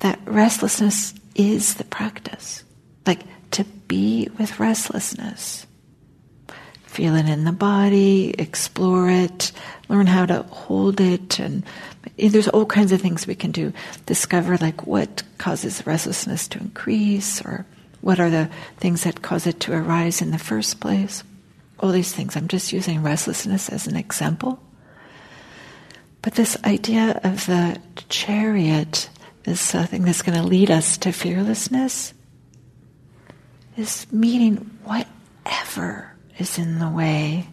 that 0.00 0.20
restlessness 0.24 1.14
is 1.34 1.74
the 1.74 1.84
practice. 1.84 2.62
Like 3.06 3.20
to 3.52 3.64
be 3.64 4.28
with 4.38 4.60
restlessness. 4.60 5.66
Feel 6.84 7.16
it 7.16 7.28
in 7.28 7.44
the 7.44 7.52
body 7.52 8.34
explore 8.38 9.10
it 9.10 9.52
learn 9.90 10.06
how 10.06 10.24
to 10.24 10.42
hold 10.44 11.00
it 11.00 11.38
and 11.40 11.64
there's 12.16 12.48
all 12.48 12.66
kinds 12.66 12.92
of 12.92 13.00
things 13.00 13.26
we 13.26 13.34
can 13.34 13.50
do 13.50 13.72
discover 14.06 14.56
like 14.56 14.86
what 14.86 15.22
causes 15.38 15.86
restlessness 15.86 16.48
to 16.48 16.58
increase 16.58 17.40
or 17.42 17.66
what 18.00 18.18
are 18.18 18.30
the 18.30 18.50
things 18.78 19.04
that 19.04 19.22
cause 19.22 19.46
it 19.46 19.60
to 19.60 19.74
arise 19.74 20.22
in 20.22 20.30
the 20.30 20.38
first 20.38 20.80
place? 20.80 21.22
All 21.78 21.92
these 21.92 22.12
things. 22.12 22.36
I'm 22.36 22.48
just 22.48 22.72
using 22.72 23.02
restlessness 23.02 23.68
as 23.68 23.86
an 23.86 23.96
example. 23.96 24.60
But 26.22 26.34
this 26.34 26.56
idea 26.64 27.20
of 27.24 27.46
the 27.46 27.80
chariot, 28.08 29.08
this 29.44 29.74
uh, 29.74 29.86
thing 29.86 30.02
that's 30.04 30.22
going 30.22 30.38
to 30.38 30.46
lead 30.46 30.70
us 30.70 30.98
to 30.98 31.12
fearlessness, 31.12 32.12
is 33.76 34.06
meeting 34.12 34.56
whatever 34.84 36.12
is 36.38 36.58
in 36.58 36.78
the 36.78 36.88
way. 36.88 37.48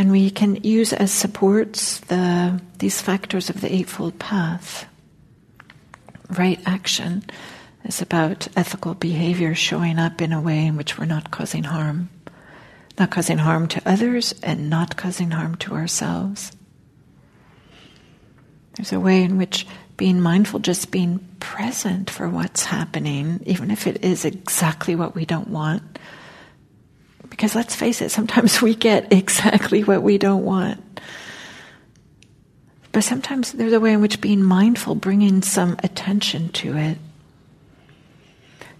And 0.00 0.10
we 0.10 0.30
can 0.30 0.56
use 0.64 0.94
as 0.94 1.12
supports 1.12 2.00
the, 2.00 2.58
these 2.78 3.02
factors 3.02 3.50
of 3.50 3.60
the 3.60 3.70
Eightfold 3.70 4.18
Path. 4.18 4.86
Right 6.30 6.58
action 6.64 7.22
is 7.84 8.00
about 8.00 8.48
ethical 8.56 8.94
behavior 8.94 9.54
showing 9.54 9.98
up 9.98 10.22
in 10.22 10.32
a 10.32 10.40
way 10.40 10.64
in 10.64 10.78
which 10.78 10.96
we're 10.96 11.04
not 11.04 11.30
causing 11.30 11.64
harm. 11.64 12.08
Not 12.98 13.10
causing 13.10 13.36
harm 13.36 13.68
to 13.68 13.82
others 13.84 14.34
and 14.42 14.70
not 14.70 14.96
causing 14.96 15.32
harm 15.32 15.56
to 15.56 15.74
ourselves. 15.74 16.50
There's 18.76 18.94
a 18.94 19.00
way 19.00 19.22
in 19.22 19.36
which 19.36 19.66
being 19.98 20.22
mindful, 20.22 20.60
just 20.60 20.90
being 20.90 21.18
present 21.40 22.08
for 22.08 22.26
what's 22.26 22.64
happening, 22.64 23.42
even 23.44 23.70
if 23.70 23.86
it 23.86 24.02
is 24.02 24.24
exactly 24.24 24.96
what 24.96 25.14
we 25.14 25.26
don't 25.26 25.48
want. 25.48 25.98
Because 27.30 27.54
let's 27.54 27.74
face 27.74 28.02
it, 28.02 28.10
sometimes 28.10 28.60
we 28.60 28.74
get 28.74 29.12
exactly 29.12 29.82
what 29.84 30.02
we 30.02 30.18
don't 30.18 30.44
want. 30.44 31.00
But 32.92 33.04
sometimes 33.04 33.52
there's 33.52 33.72
a 33.72 33.80
way 33.80 33.92
in 33.92 34.00
which 34.00 34.20
being 34.20 34.42
mindful, 34.42 34.96
bringing 34.96 35.42
some 35.42 35.76
attention 35.82 36.48
to 36.50 36.76
it, 36.76 36.98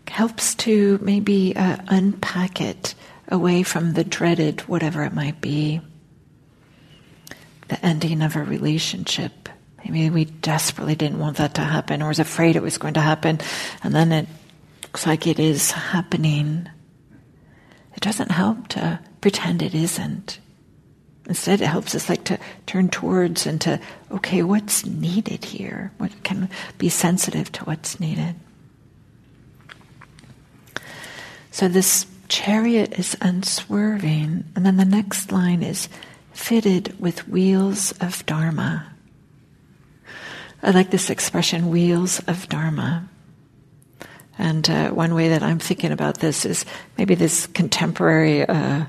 helps 0.09 0.57
to 0.57 0.99
maybe 1.01 1.55
uh, 1.55 1.77
unpack 1.87 2.61
it 2.61 2.97
away 3.29 3.63
from 3.63 3.93
the 3.93 4.03
dreaded 4.03 4.63
whatever 4.63 5.05
it 5.05 5.15
might 5.15 5.41
be, 5.41 5.81
the 7.69 7.87
ending 7.87 8.21
of 8.21 8.35
a 8.35 8.43
relationship, 8.43 9.49
Maybe 9.85 10.11
we 10.11 10.25
desperately 10.27 10.95
didn't 10.95 11.19
want 11.19 11.39
that 11.39 11.55
to 11.55 11.63
happen 11.63 12.03
or 12.03 12.09
was 12.09 12.19
afraid 12.19 12.57
it 12.57 12.63
was 12.63 12.79
going 12.79 12.95
to 12.95 13.01
happen, 13.01 13.41
and 13.83 13.95
then 13.95 14.13
it 14.13 14.29
looks 14.83 15.07
like 15.07 15.27
it 15.27 15.39
is 15.39 15.71
happening. 15.71 16.69
It 18.01 18.05
doesn't 18.05 18.31
help 18.31 18.69
to 18.69 18.99
pretend 19.21 19.61
it 19.61 19.75
isn't. 19.75 20.39
Instead, 21.27 21.61
it 21.61 21.67
helps 21.67 21.95
us 21.95 22.09
like 22.09 22.25
to 22.25 22.39
turn 22.65 22.89
towards 22.89 23.47
and 23.47 23.61
to, 23.61 23.79
okay, 24.11 24.43
what's 24.43 24.87
needed 24.87 25.45
here? 25.45 25.93
What 25.99 26.11
can 26.23 26.49
be 26.79 26.89
sensitive 26.89 27.53
to 27.53 27.65
what's 27.65 28.01
needed? 28.01 28.37
So 31.51 31.69
this 31.69 32.07
chariot 32.27 32.99
is 32.99 33.19
unswerving, 33.21 34.45
and 34.57 34.65
then 34.65 34.79
the 34.79 34.87
next 34.87 35.31
line 35.31 35.63
is 35.63 35.91
fitted 36.33 36.99
with 36.99 37.29
wheels 37.29 37.93
of 38.01 38.25
Dharma. 38.25 38.95
I 40.63 40.71
like 40.71 40.91
this 40.91 41.11
expression, 41.11 41.69
wheels 41.69 42.21
of 42.21 42.49
Dharma. 42.49 43.10
And 44.41 44.69
uh, 44.71 44.89
one 44.89 45.15
way 45.15 45.29
that 45.29 45.43
I'm 45.43 45.59
thinking 45.59 45.93
about 45.93 46.21
this 46.21 46.47
is 46.47 46.65
maybe 46.97 47.15
this 47.15 47.47
contemporary 47.49 48.47
uh, 48.47 48.87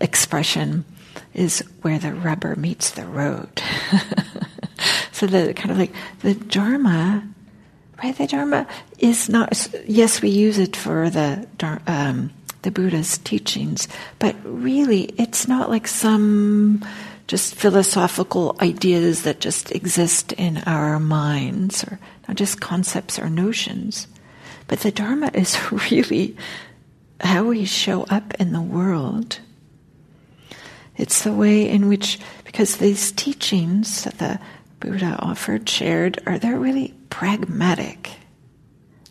expression 0.00 0.86
is 1.34 1.62
where 1.82 1.98
the 1.98 2.14
rubber 2.14 2.56
meets 2.56 2.92
the 2.92 3.04
road. 3.04 3.60
so 5.12 5.26
the 5.26 5.52
kind 5.52 5.70
of 5.70 5.76
like 5.76 5.92
the 6.20 6.34
Dharma, 6.34 7.28
right? 8.02 8.16
The 8.16 8.26
Dharma 8.26 8.66
is 8.98 9.28
not. 9.28 9.68
Yes, 9.86 10.22
we 10.22 10.30
use 10.30 10.56
it 10.56 10.74
for 10.74 11.10
the 11.10 11.46
um, 11.86 12.30
the 12.62 12.70
Buddha's 12.70 13.18
teachings, 13.18 13.86
but 14.18 14.34
really, 14.44 15.12
it's 15.18 15.46
not 15.46 15.68
like 15.68 15.88
some 15.88 16.82
just 17.26 17.54
philosophical 17.54 18.56
ideas 18.62 19.24
that 19.24 19.40
just 19.40 19.72
exist 19.72 20.32
in 20.32 20.56
our 20.64 20.98
minds, 20.98 21.84
or 21.84 22.00
not 22.26 22.38
just 22.38 22.62
concepts 22.62 23.18
or 23.18 23.28
notions. 23.28 24.06
But 24.70 24.78
the 24.80 24.92
Dharma 24.92 25.32
is 25.34 25.58
really 25.90 26.36
how 27.20 27.42
we 27.42 27.64
show 27.64 28.04
up 28.04 28.34
in 28.34 28.52
the 28.52 28.62
world. 28.62 29.40
It's 30.96 31.24
the 31.24 31.32
way 31.32 31.68
in 31.68 31.88
which, 31.88 32.20
because 32.44 32.76
these 32.76 33.10
teachings 33.10 34.04
that 34.04 34.18
the 34.18 34.38
Buddha 34.78 35.16
offered, 35.18 35.68
shared, 35.68 36.20
are 36.24 36.38
they're 36.38 36.56
really 36.56 36.94
pragmatic. 37.10 38.12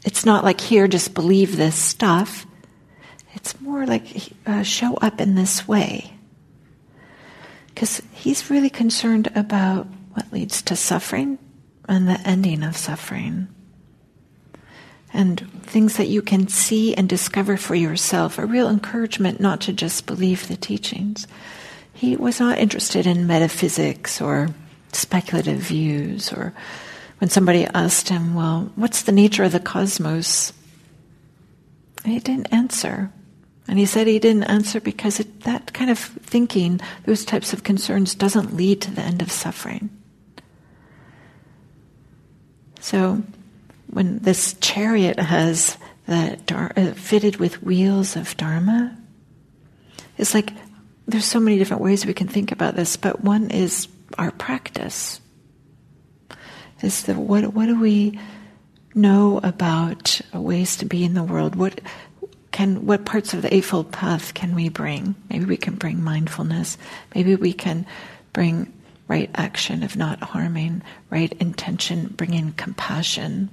It's 0.06 0.26
not 0.26 0.46
like 0.46 0.62
here, 0.62 0.88
just 0.88 1.14
believe 1.14 1.58
this 1.58 1.76
stuff. 1.76 2.48
It's 3.34 3.60
more 3.60 3.86
like 3.86 4.32
uh, 4.46 4.64
show 4.64 4.94
up 4.96 5.20
in 5.20 5.36
this 5.36 5.68
way 5.68 6.14
because 7.68 8.02
he's 8.14 8.50
really 8.50 8.70
concerned 8.70 9.30
about 9.36 9.88
what 10.14 10.32
leads 10.32 10.62
to 10.62 10.78
suffering 10.78 11.38
and 11.90 12.08
the 12.08 12.20
ending 12.22 12.64
of 12.64 12.78
suffering. 12.78 13.50
And 15.12 15.48
things 15.64 15.98
that 15.98 16.08
you 16.08 16.22
can 16.22 16.48
see 16.48 16.94
and 16.94 17.10
discover 17.10 17.58
for 17.58 17.76
yourself, 17.76 18.38
a 18.38 18.46
real 18.46 18.70
encouragement 18.70 19.40
not 19.40 19.62
to 19.62 19.74
just 19.74 20.06
believe 20.06 20.48
the 20.48 20.56
teachings. 20.56 21.28
He 21.94 22.16
was 22.16 22.40
not 22.40 22.60
interested 22.60 23.08
in 23.08 23.28
metaphysics 23.28 24.22
or 24.22 24.50
speculative 24.94 25.58
views, 25.58 26.32
or 26.32 26.54
when 27.18 27.30
somebody 27.30 27.66
asked 27.66 28.10
him, 28.10 28.36
Well, 28.36 28.72
what's 28.76 29.02
the 29.02 29.12
nature 29.12 29.44
of 29.44 29.52
the 29.52 29.60
cosmos? 29.60 30.54
He 32.06 32.20
didn't 32.20 32.54
answer. 32.54 33.12
And 33.68 33.78
he 33.78 33.86
said 33.86 34.08
he 34.08 34.18
didn't 34.18 34.46
answer 34.46 34.82
because 34.82 35.20
it, 35.20 35.42
that 35.42 35.74
kind 35.74 35.92
of 35.92 36.00
thinking, 36.00 36.82
those 37.06 37.24
types 37.24 37.54
of 37.54 37.64
concerns, 37.64 38.16
doesn't 38.16 38.56
lead 38.56 38.82
to 38.82 38.92
the 38.92 39.02
end 39.02 39.22
of 39.22 39.32
suffering. 39.32 39.92
So, 42.80 43.22
when 43.90 44.20
this 44.20 44.54
chariot 44.62 45.20
has 45.20 45.78
the 46.06 46.38
uh, 46.50 46.94
fitted 46.94 47.38
with 47.38 47.64
wheels 47.64 48.16
of 48.16 48.36
dharma, 48.38 48.98
it's 50.18 50.34
like 50.34 50.54
there's 51.08 51.26
so 51.26 51.40
many 51.40 51.58
different 51.58 51.82
ways 51.82 52.06
we 52.06 52.14
can 52.14 52.28
think 52.28 52.52
about 52.52 52.76
this, 52.76 52.98
but 52.98 53.24
one 53.24 53.50
is 53.50 53.88
our 54.18 54.32
practice. 54.32 55.22
Is 56.82 57.04
the 57.04 57.14
what 57.16 57.54
what 57.54 57.66
do 57.66 57.80
we 57.80 58.20
know 58.96 59.40
about 59.44 60.22
ways 60.34 60.78
to 60.78 60.86
be 60.86 61.04
in 61.04 61.14
the 61.14 61.24
world? 61.24 61.56
What 61.56 61.82
can 62.52 62.86
what 62.86 63.06
parts 63.06 63.34
of 63.34 63.42
the 63.42 63.54
eightfold 63.54 63.92
path 63.92 64.34
can 64.34 64.56
we 64.56 64.70
bring 64.70 65.16
maybe 65.30 65.46
we 65.46 65.56
can 65.56 65.76
bring 65.76 66.04
mindfulness 66.04 66.78
maybe 67.14 67.36
we 67.36 67.54
can 67.54 67.86
bring 68.34 68.74
right 69.08 69.30
action 69.36 69.84
of 69.84 69.96
not 69.96 70.20
harming 70.22 70.82
right 71.10 71.32
intention 71.34 72.08
bringing 72.18 72.52
compassion 72.54 73.50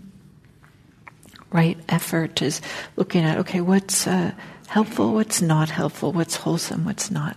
right 1.57 1.79
effort 1.89 2.43
is 2.43 2.61
looking 2.97 3.25
at 3.25 3.39
okay 3.39 3.61
what's 3.61 4.07
uh, 4.07 4.33
helpful 4.69 5.15
what's 5.15 5.41
not 5.41 5.71
helpful 5.71 6.13
what's 6.13 6.37
wholesome 6.37 6.85
what's 6.85 7.11
not 7.11 7.37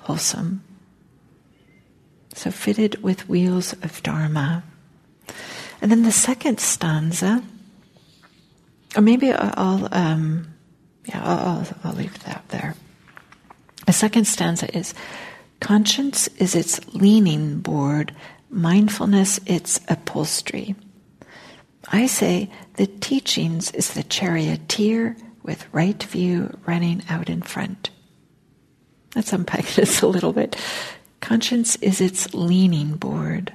wholesome 0.00 0.62
so 2.34 2.50
fitted 2.50 3.02
with 3.02 3.28
wheels 3.28 3.72
of 3.82 4.02
dharma 4.02 4.62
and 5.82 5.90
then 5.90 6.04
the 6.04 6.12
second 6.12 6.60
stanza 6.60 7.42
or 8.96 9.02
maybe 9.02 9.32
i'll 9.32 9.88
um, 9.92 10.46
yeah, 11.08 11.22
I'll, 11.24 11.66
I'll 11.84 11.94
leave 11.94 12.22
that 12.24 12.44
there. 12.48 12.74
The 13.86 13.92
second 13.92 14.26
stanza 14.26 14.76
is 14.76 14.94
Conscience 15.60 16.28
is 16.36 16.54
its 16.54 16.80
leaning 16.94 17.58
board, 17.60 18.14
mindfulness 18.50 19.40
its 19.46 19.80
upholstery. 19.88 20.76
I 21.90 22.06
say 22.06 22.50
the 22.74 22.86
teachings 22.86 23.70
is 23.72 23.94
the 23.94 24.02
charioteer 24.02 25.16
with 25.42 25.66
right 25.72 26.02
view 26.02 26.56
running 26.66 27.02
out 27.08 27.30
in 27.30 27.42
front. 27.42 27.90
Let's 29.14 29.32
unpack 29.32 29.66
this 29.74 30.02
a 30.02 30.06
little 30.06 30.32
bit. 30.32 30.56
Conscience 31.20 31.76
is 31.76 32.00
its 32.00 32.34
leaning 32.34 32.94
board. 32.96 33.52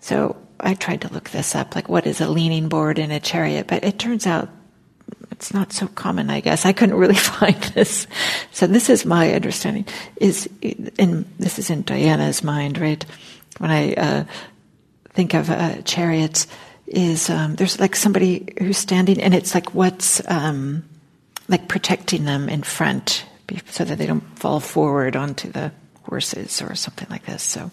So 0.00 0.36
I 0.60 0.74
tried 0.74 1.02
to 1.02 1.12
look 1.12 1.30
this 1.30 1.54
up, 1.54 1.74
like 1.74 1.88
what 1.88 2.06
is 2.06 2.20
a 2.20 2.28
leaning 2.28 2.68
board 2.68 2.98
in 2.98 3.10
a 3.10 3.20
chariot, 3.20 3.66
but 3.66 3.84
it 3.84 3.98
turns 3.98 4.26
out 4.26 4.48
it's 5.30 5.52
not 5.52 5.72
so 5.72 5.88
common, 5.88 6.30
I 6.30 6.40
guess. 6.40 6.64
I 6.64 6.72
couldn't 6.72 6.94
really 6.96 7.14
find 7.38 7.60
this. 7.74 8.06
So 8.52 8.66
this 8.66 8.88
is 8.88 9.04
my 9.04 9.32
understanding. 9.32 9.86
Is 10.16 10.48
in 10.62 11.26
this 11.38 11.58
is 11.58 11.70
in 11.70 11.82
Diana's 11.82 12.44
mind, 12.44 12.78
right? 12.78 13.04
When 13.58 13.70
I 13.70 13.94
uh, 13.94 14.24
think 15.12 15.34
of 15.34 15.50
uh, 15.50 15.82
chariots, 15.82 16.46
is 16.86 17.30
um, 17.30 17.56
there's 17.56 17.80
like 17.80 17.96
somebody 17.96 18.52
who's 18.58 18.78
standing, 18.78 19.20
and 19.20 19.34
it's 19.34 19.54
like 19.54 19.74
what's 19.74 20.20
um, 20.28 20.84
like 21.48 21.68
protecting 21.68 22.24
them 22.24 22.48
in 22.48 22.62
front, 22.62 23.24
so 23.66 23.84
that 23.84 23.98
they 23.98 24.06
don't 24.06 24.38
fall 24.38 24.60
forward 24.60 25.16
onto 25.16 25.50
the 25.50 25.72
horses 26.04 26.60
or 26.62 26.74
something 26.74 27.08
like 27.10 27.26
this. 27.26 27.42
So. 27.42 27.70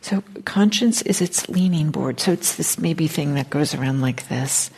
So 0.00 0.22
conscience 0.44 1.00
is 1.00 1.22
its 1.22 1.48
leaning 1.48 1.90
board. 1.90 2.20
So 2.20 2.32
it's 2.32 2.56
this 2.56 2.78
maybe 2.78 3.08
thing 3.08 3.36
that 3.36 3.48
goes 3.48 3.74
around 3.74 4.02
like 4.02 4.28
this 4.28 4.68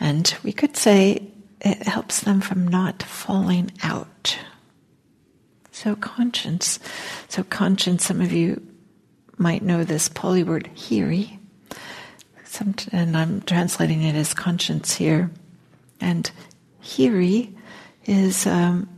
And 0.00 0.34
we 0.42 0.52
could 0.52 0.76
say 0.76 1.28
it 1.60 1.82
helps 1.86 2.20
them 2.20 2.40
from 2.40 2.68
not 2.68 3.02
falling 3.02 3.70
out. 3.82 4.38
So 5.72 5.96
conscience. 5.96 6.78
So 7.28 7.42
conscience, 7.44 8.04
some 8.04 8.20
of 8.20 8.32
you 8.32 8.62
might 9.38 9.62
know 9.62 9.84
this 9.84 10.08
Pali 10.08 10.42
word 10.42 10.70
hiri. 10.74 11.38
Some, 12.56 12.74
and 12.90 13.14
I'm 13.14 13.42
translating 13.42 14.02
it 14.02 14.14
as 14.14 14.32
conscience 14.32 14.94
here. 14.94 15.30
And 16.00 16.30
hiri 16.82 17.52
is 18.06 18.46
um, 18.46 18.88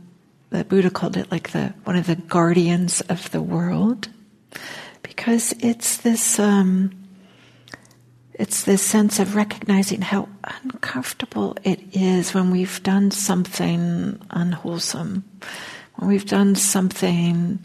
the 0.49 0.63
Buddha 0.63 0.89
called 0.89 1.17
it 1.17 1.29
like 1.29 1.51
the 1.51 1.73
one 1.83 1.97
of 1.97 2.07
the 2.07 2.15
guardians 2.15 3.01
of 3.01 3.29
the 3.31 3.41
world, 3.41 4.07
because 5.03 5.53
it's 5.59 5.97
this 5.97 6.39
um, 6.39 6.91
it's 8.33 8.63
this 8.63 8.81
sense 8.81 9.19
of 9.19 9.35
recognizing 9.35 10.03
how 10.03 10.29
uncomfortable 10.63 11.57
it 11.65 11.81
is 11.91 12.33
when 12.33 12.51
we've 12.51 12.81
done 12.81 13.11
something 13.11 14.21
unwholesome, 14.29 15.25
when 15.95 16.09
we've 16.09 16.25
done 16.25 16.55
something 16.55 17.59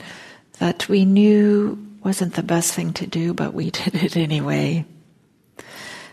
that 0.59 0.89
we 0.89 1.05
knew 1.05 1.79
wasn't 2.03 2.35
the 2.35 2.43
best 2.43 2.75
thing 2.75 2.93
to 2.95 3.07
do, 3.07 3.33
but 3.33 3.55
we 3.55 3.71
did 3.71 3.95
it 3.95 4.17
anyway. 4.17 4.85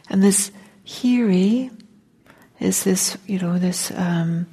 And 0.10 0.22
this 0.22 0.52
hiri 0.86 1.72
is 2.60 2.84
this, 2.84 3.18
you 3.28 3.40
know, 3.40 3.58
this 3.58 3.92
um, 3.92 4.48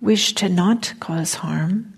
wish 0.00 0.34
to 0.34 0.48
not 0.48 0.94
cause 1.00 1.34
harm. 1.34 1.94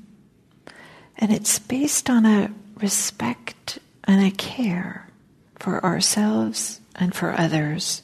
And 1.19 1.33
it's 1.33 1.59
based 1.59 2.11
on 2.11 2.27
a 2.27 2.51
respect 2.77 3.79
and 4.05 4.25
a 4.25 4.31
care 4.31 5.09
for 5.59 5.85
ourselves 5.85 6.81
and 6.97 7.15
for 7.15 7.39
others. 7.39 8.03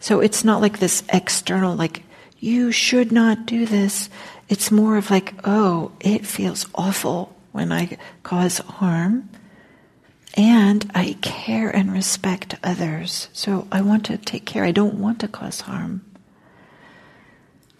So 0.00 0.20
it's 0.20 0.44
not 0.44 0.60
like 0.60 0.78
this 0.78 1.02
external, 1.12 1.74
like, 1.74 2.02
you 2.38 2.70
should 2.70 3.10
not 3.10 3.46
do 3.46 3.66
this. 3.66 4.08
It's 4.48 4.70
more 4.70 4.96
of 4.96 5.10
like, 5.10 5.34
oh, 5.44 5.92
it 6.00 6.24
feels 6.26 6.66
awful 6.74 7.34
when 7.52 7.72
I 7.72 7.98
cause 8.22 8.58
harm. 8.58 9.28
And 10.38 10.88
I 10.94 11.16
care 11.20 11.68
and 11.68 11.92
respect 11.92 12.54
others. 12.62 13.28
So 13.32 13.66
I 13.72 13.80
want 13.80 14.06
to 14.06 14.16
take 14.16 14.46
care. 14.46 14.62
I 14.62 14.70
don't 14.70 15.00
want 15.00 15.18
to 15.20 15.28
cause 15.28 15.62
harm. 15.62 16.04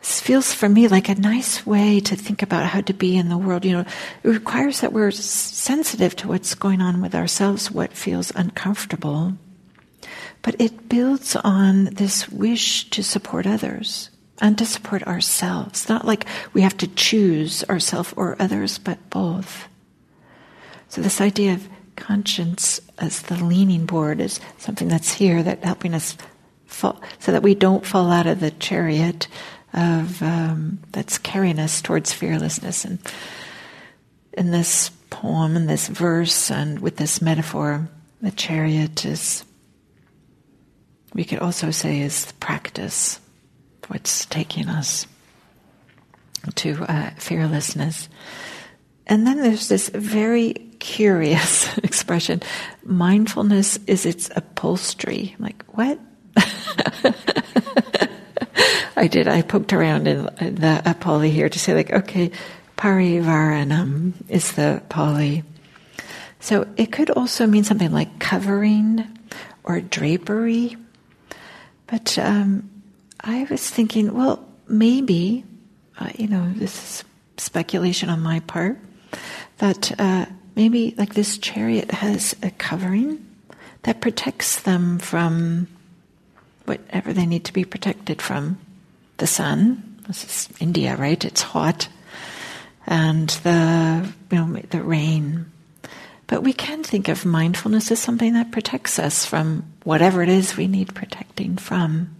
This 0.00 0.20
feels 0.20 0.52
for 0.52 0.68
me 0.68 0.88
like 0.88 1.08
a 1.08 1.14
nice 1.14 1.64
way 1.64 2.00
to 2.00 2.16
think 2.16 2.42
about 2.42 2.66
how 2.66 2.80
to 2.80 2.92
be 2.92 3.16
in 3.16 3.28
the 3.28 3.38
world. 3.38 3.64
You 3.64 3.72
know, 3.72 3.84
it 4.24 4.28
requires 4.28 4.80
that 4.80 4.92
we're 4.92 5.12
sensitive 5.12 6.16
to 6.16 6.28
what's 6.28 6.56
going 6.56 6.80
on 6.80 7.00
with 7.00 7.14
ourselves, 7.14 7.70
what 7.70 7.92
feels 7.92 8.32
uncomfortable. 8.34 9.34
But 10.42 10.60
it 10.60 10.88
builds 10.88 11.36
on 11.36 11.84
this 11.84 12.28
wish 12.28 12.90
to 12.90 13.04
support 13.04 13.46
others 13.46 14.10
and 14.40 14.58
to 14.58 14.66
support 14.66 15.04
ourselves. 15.04 15.88
Not 15.88 16.04
like 16.04 16.26
we 16.52 16.62
have 16.62 16.76
to 16.78 16.88
choose 16.88 17.62
ourselves 17.64 18.12
or 18.16 18.34
others, 18.40 18.78
but 18.78 19.10
both. 19.10 19.68
So 20.88 21.00
this 21.00 21.20
idea 21.20 21.54
of 21.54 21.68
conscience 21.98 22.80
as 22.98 23.22
the 23.22 23.42
leaning 23.44 23.86
board 23.86 24.20
is 24.20 24.40
something 24.56 24.88
that's 24.88 25.12
here 25.12 25.42
that 25.42 25.64
helping 25.64 25.94
us 25.94 26.16
fall, 26.66 27.00
so 27.18 27.32
that 27.32 27.42
we 27.42 27.54
don't 27.54 27.84
fall 27.84 28.10
out 28.10 28.26
of 28.26 28.40
the 28.40 28.50
chariot 28.52 29.28
of 29.72 30.22
um, 30.22 30.78
that's 30.92 31.18
carrying 31.18 31.58
us 31.58 31.82
towards 31.82 32.12
fearlessness. 32.12 32.84
And 32.84 32.98
in 34.32 34.50
this 34.50 34.90
poem, 35.10 35.56
in 35.56 35.66
this 35.66 35.88
verse, 35.88 36.50
and 36.50 36.80
with 36.80 36.96
this 36.96 37.20
metaphor, 37.20 37.88
the 38.22 38.30
chariot 38.30 39.04
is 39.04 39.44
we 41.14 41.24
could 41.24 41.38
also 41.38 41.70
say 41.70 42.00
is 42.00 42.26
the 42.26 42.34
practice, 42.34 43.18
what's 43.88 44.26
taking 44.26 44.68
us 44.68 45.06
to 46.54 46.84
uh, 46.84 47.10
fearlessness. 47.16 48.08
And 49.06 49.26
then 49.26 49.38
there's 49.38 49.68
this 49.68 49.88
very 49.88 50.67
curious 50.78 51.76
expression 51.84 52.42
mindfulness 52.84 53.78
is 53.86 54.06
its 54.06 54.30
upholstery. 54.34 55.34
I'm 55.38 55.44
like, 55.44 55.64
what? 55.68 55.98
I 58.96 59.06
did. 59.06 59.28
I 59.28 59.42
poked 59.42 59.72
around 59.72 60.08
in 60.08 60.24
the 60.24 60.96
Pali 61.00 61.30
here 61.30 61.48
to 61.48 61.58
say, 61.58 61.74
like, 61.74 61.92
okay, 61.92 62.32
parivaranam 62.76 64.12
is 64.28 64.52
the 64.52 64.82
Pali. 64.88 65.44
So 66.40 66.66
it 66.76 66.92
could 66.92 67.10
also 67.10 67.46
mean 67.46 67.64
something 67.64 67.92
like 67.92 68.18
covering 68.18 69.06
or 69.64 69.80
drapery. 69.80 70.76
But 71.86 72.18
um, 72.18 72.70
I 73.20 73.46
was 73.50 73.68
thinking, 73.68 74.14
well, 74.14 74.46
maybe, 74.68 75.44
uh, 75.98 76.10
you 76.16 76.28
know, 76.28 76.50
this 76.54 76.74
is 76.74 77.04
speculation 77.36 78.08
on 78.08 78.20
my 78.20 78.40
part, 78.40 78.78
that 79.58 79.92
uh, 80.00 80.26
maybe 80.58 80.92
like 80.98 81.14
this 81.14 81.38
chariot 81.38 81.92
has 81.92 82.34
a 82.42 82.50
covering 82.50 83.24
that 83.84 84.00
protects 84.00 84.60
them 84.62 84.98
from 84.98 85.68
whatever 86.64 87.12
they 87.12 87.26
need 87.26 87.44
to 87.44 87.52
be 87.52 87.64
protected 87.64 88.20
from. 88.20 88.58
The 89.18 89.28
sun, 89.28 90.02
this 90.08 90.24
is 90.24 90.48
India, 90.58 90.96
right? 90.96 91.24
It's 91.24 91.42
hot. 91.42 91.88
And 92.88 93.28
the, 93.44 94.12
you 94.32 94.38
know, 94.38 94.60
the 94.70 94.82
rain. 94.82 95.46
But 96.26 96.42
we 96.42 96.52
can 96.52 96.82
think 96.82 97.06
of 97.06 97.24
mindfulness 97.24 97.92
as 97.92 98.00
something 98.00 98.32
that 98.32 98.50
protects 98.50 98.98
us 98.98 99.24
from 99.24 99.62
whatever 99.84 100.24
it 100.24 100.28
is 100.28 100.56
we 100.56 100.66
need 100.66 100.92
protecting 100.92 101.56
from. 101.56 102.16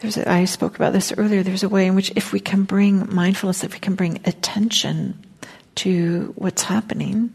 There's 0.00 0.16
a, 0.16 0.28
I 0.28 0.46
spoke 0.46 0.74
about 0.74 0.94
this 0.94 1.12
earlier. 1.16 1.44
There's 1.44 1.62
a 1.62 1.68
way 1.68 1.86
in 1.86 1.94
which, 1.94 2.12
if 2.16 2.32
we 2.32 2.40
can 2.40 2.64
bring 2.64 3.14
mindfulness, 3.14 3.62
if 3.62 3.72
we 3.72 3.78
can 3.78 3.94
bring 3.94 4.20
attention 4.24 5.24
to 5.78 6.32
what's 6.36 6.62
happening, 6.62 7.32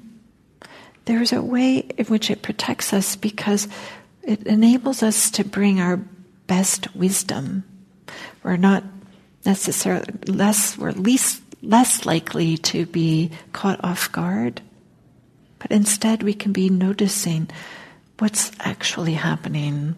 there's 1.06 1.34
a 1.34 1.42
way 1.42 1.78
in 1.98 2.06
which 2.08 2.30
it 2.30 2.42
protects 2.42 2.94
us 2.94 3.16
because 3.16 3.68
it 4.22 4.46
enables 4.48 5.04
us 5.04 5.32
to 5.32 5.44
bring 5.44 5.80
our 5.80 5.98
best 6.48 6.94
wisdom. 6.96 7.64
We're 8.44 8.58
not 8.58 8.84
necessarily 9.46 10.14
less, 10.28 10.78
we're 10.78 10.92
least 10.92 11.42
less 11.62 12.06
likely 12.06 12.58
to 12.58 12.86
be 12.86 13.32
caught 13.54 13.84
off 13.84 14.12
guard, 14.12 14.62
but 15.60 15.72
instead 15.72 16.24
we 16.24 16.34
can 16.34 16.52
be 16.52 16.70
noticing 16.70 17.50
what's 18.20 18.52
actually 18.60 19.14
happening. 19.14 19.96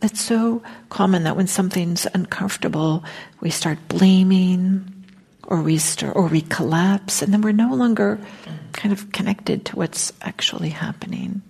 It's 0.00 0.20
so 0.20 0.62
common 0.88 1.24
that 1.24 1.36
when 1.36 1.46
something's 1.46 2.06
uncomfortable, 2.12 3.04
we 3.40 3.50
start 3.50 3.78
blaming, 3.88 4.93
or 5.46 5.62
we 5.62 5.78
start, 5.78 6.16
or 6.16 6.26
we 6.26 6.40
collapse, 6.40 7.22
and 7.22 7.32
then 7.32 7.42
we're 7.42 7.52
no 7.52 7.74
longer 7.74 8.18
kind 8.72 8.92
of 8.92 9.12
connected 9.12 9.66
to 9.66 9.76
what's 9.76 10.12
actually 10.22 10.70
happening. 10.70 11.42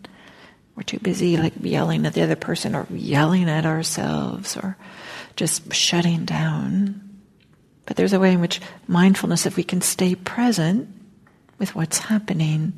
We're 0.77 0.83
too 0.83 0.99
busy 0.99 1.37
like 1.37 1.53
yelling 1.61 2.05
at 2.07 2.15
the 2.15 2.23
other 2.23 2.37
person, 2.37 2.75
or 2.75 2.87
yelling 2.91 3.49
at 3.49 3.67
ourselves, 3.67 4.57
or 4.57 4.77
just 5.37 5.73
shutting 5.73 6.25
down. 6.25 7.01
But 7.87 7.97
there's 7.97 8.13
a 8.13 8.21
way 8.21 8.33
in 8.33 8.41
which 8.41 8.61
mindfulness, 8.89 9.47
if 9.47 9.57
we 9.57 9.65
can 9.65 9.81
stay 9.81 10.15
present 10.15 10.89
with 11.59 11.75
what's 11.75 11.99
happening, 11.99 12.73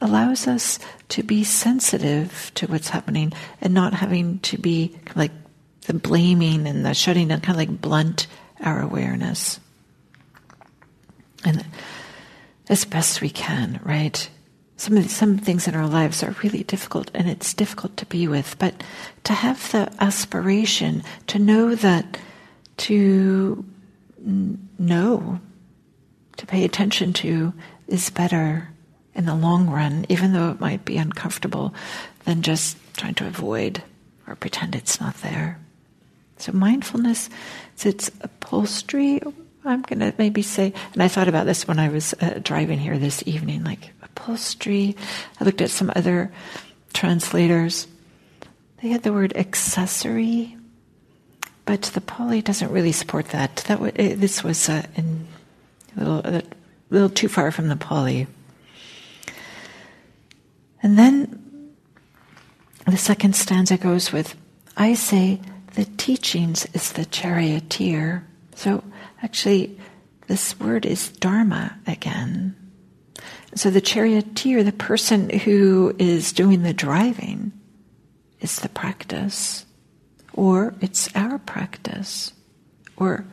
allows 0.00 0.46
us 0.46 0.78
to 1.08 1.22
be 1.22 1.42
sensitive 1.44 2.52
to 2.54 2.66
what's 2.66 2.90
happening 2.90 3.32
and 3.60 3.72
not 3.72 3.94
having 3.94 4.38
to 4.40 4.58
be 4.58 4.96
like 5.16 5.32
the 5.86 5.94
blaming 5.94 6.66
and 6.66 6.84
the 6.84 6.94
shutting 6.94 7.28
down, 7.28 7.40
kind 7.40 7.58
of 7.60 7.68
like 7.68 7.80
blunt 7.80 8.26
our 8.60 8.80
awareness. 8.80 9.58
And 11.44 11.64
as 12.68 12.84
best 12.84 13.20
we 13.20 13.30
can, 13.30 13.80
right? 13.84 14.28
Some 14.76 14.94
the, 14.94 15.08
some 15.08 15.38
things 15.38 15.68
in 15.68 15.74
our 15.74 15.86
lives 15.86 16.22
are 16.22 16.34
really 16.42 16.64
difficult, 16.64 17.10
and 17.14 17.28
it's 17.28 17.54
difficult 17.54 17.96
to 17.98 18.06
be 18.06 18.26
with. 18.26 18.58
But 18.58 18.82
to 19.24 19.32
have 19.32 19.70
the 19.72 19.92
aspiration 20.00 21.02
to 21.28 21.38
know 21.38 21.74
that 21.74 22.18
to 22.76 23.64
know, 24.78 25.40
to 26.36 26.46
pay 26.46 26.64
attention 26.64 27.12
to, 27.14 27.52
is 27.86 28.10
better 28.10 28.70
in 29.14 29.26
the 29.26 29.34
long 29.34 29.70
run, 29.70 30.06
even 30.08 30.32
though 30.32 30.50
it 30.50 30.60
might 30.60 30.84
be 30.84 30.96
uncomfortable, 30.96 31.74
than 32.24 32.42
just 32.42 32.76
trying 32.96 33.14
to 33.14 33.26
avoid 33.26 33.82
or 34.26 34.34
pretend 34.34 34.74
it's 34.74 35.00
not 35.00 35.14
there. 35.18 35.58
So 36.38 36.52
mindfulness, 36.52 37.30
its 37.84 38.10
upholstery. 38.20 39.20
I'm 39.64 39.82
going 39.82 40.00
to 40.00 40.14
maybe 40.18 40.42
say, 40.42 40.72
and 40.92 41.02
I 41.02 41.08
thought 41.08 41.28
about 41.28 41.46
this 41.46 41.66
when 41.66 41.78
I 41.78 41.88
was 41.88 42.14
uh, 42.20 42.40
driving 42.42 42.78
here 42.78 42.98
this 42.98 43.22
evening, 43.26 43.64
like 43.64 43.92
upholstery. 44.02 44.96
I 45.40 45.44
looked 45.44 45.62
at 45.62 45.70
some 45.70 45.90
other 45.96 46.32
translators. 46.92 47.86
They 48.82 48.88
had 48.88 49.02
the 49.02 49.12
word 49.12 49.34
accessory 49.36 50.56
but 51.64 51.82
the 51.82 52.00
Pali 52.00 52.42
doesn't 52.42 52.70
really 52.70 52.92
support 52.92 53.28
that. 53.28 53.56
That 53.68 53.76
w- 53.76 53.92
it, 53.94 54.16
this 54.16 54.44
was 54.44 54.68
uh, 54.68 54.82
in, 54.96 55.26
a, 55.96 56.00
little, 56.00 56.18
a 56.18 56.42
little 56.90 57.08
too 57.08 57.28
far 57.28 57.50
from 57.50 57.68
the 57.68 57.76
Pali. 57.76 58.26
And 60.82 60.98
then 60.98 61.72
the 62.86 62.98
second 62.98 63.34
stanza 63.34 63.78
goes 63.78 64.12
with, 64.12 64.34
I 64.76 64.94
say, 64.94 65.40
the 65.74 65.86
teachings 65.86 66.66
is 66.74 66.92
the 66.92 67.06
charioteer. 67.06 68.26
So 68.54 68.84
actually, 69.22 69.78
this 70.26 70.58
word 70.58 70.86
is 70.86 71.10
dharma 71.10 71.78
again. 71.86 72.56
So 73.54 73.70
the 73.70 73.80
charioteer, 73.80 74.64
the 74.64 74.72
person 74.72 75.30
who 75.30 75.94
is 75.98 76.32
doing 76.32 76.62
the 76.62 76.72
driving, 76.72 77.52
is 78.40 78.58
the 78.60 78.68
practice. 78.68 79.64
Or 80.32 80.74
it's 80.80 81.08
our 81.14 81.38
practice. 81.38 82.32
Or 82.96 83.24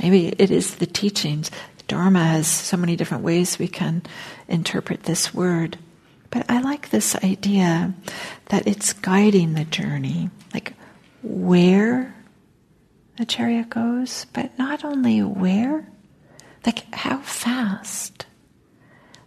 maybe 0.00 0.28
it 0.28 0.50
is 0.50 0.76
the 0.76 0.86
teachings. 0.86 1.50
Dharma 1.86 2.24
has 2.24 2.46
so 2.46 2.76
many 2.76 2.96
different 2.96 3.24
ways 3.24 3.58
we 3.58 3.68
can 3.68 4.02
interpret 4.48 5.04
this 5.04 5.34
word. 5.34 5.78
But 6.30 6.48
I 6.48 6.60
like 6.60 6.90
this 6.90 7.16
idea 7.16 7.94
that 8.46 8.66
it's 8.66 8.92
guiding 8.92 9.54
the 9.54 9.64
journey, 9.64 10.30
like 10.54 10.74
where 11.22 12.14
the 13.20 13.26
chariot 13.26 13.68
goes, 13.68 14.24
but 14.32 14.58
not 14.58 14.82
only 14.82 15.22
where, 15.22 15.86
like 16.64 16.90
how 16.94 17.18
fast. 17.18 18.24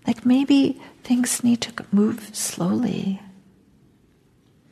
Like 0.07 0.25
maybe 0.25 0.81
things 1.03 1.43
need 1.43 1.61
to 1.61 1.85
move 1.91 2.35
slowly. 2.35 3.21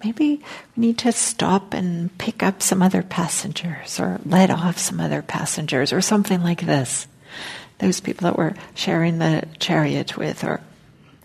Maybe 0.03 0.41
we 0.75 0.81
need 0.81 0.97
to 0.97 1.11
stop 1.11 1.75
and 1.75 2.17
pick 2.17 2.41
up 2.41 2.63
some 2.63 2.81
other 2.81 3.03
passengers 3.03 3.99
or 3.99 4.19
let 4.25 4.49
off 4.49 4.79
some 4.79 4.99
other 4.99 5.21
passengers 5.21 5.93
or 5.93 6.01
something 6.01 6.41
like 6.41 6.65
this. 6.65 7.07
Those 7.77 7.99
people 7.99 8.23
that 8.23 8.39
we're 8.39 8.55
sharing 8.73 9.19
the 9.19 9.47
chariot 9.59 10.17
with 10.17 10.43
or 10.43 10.61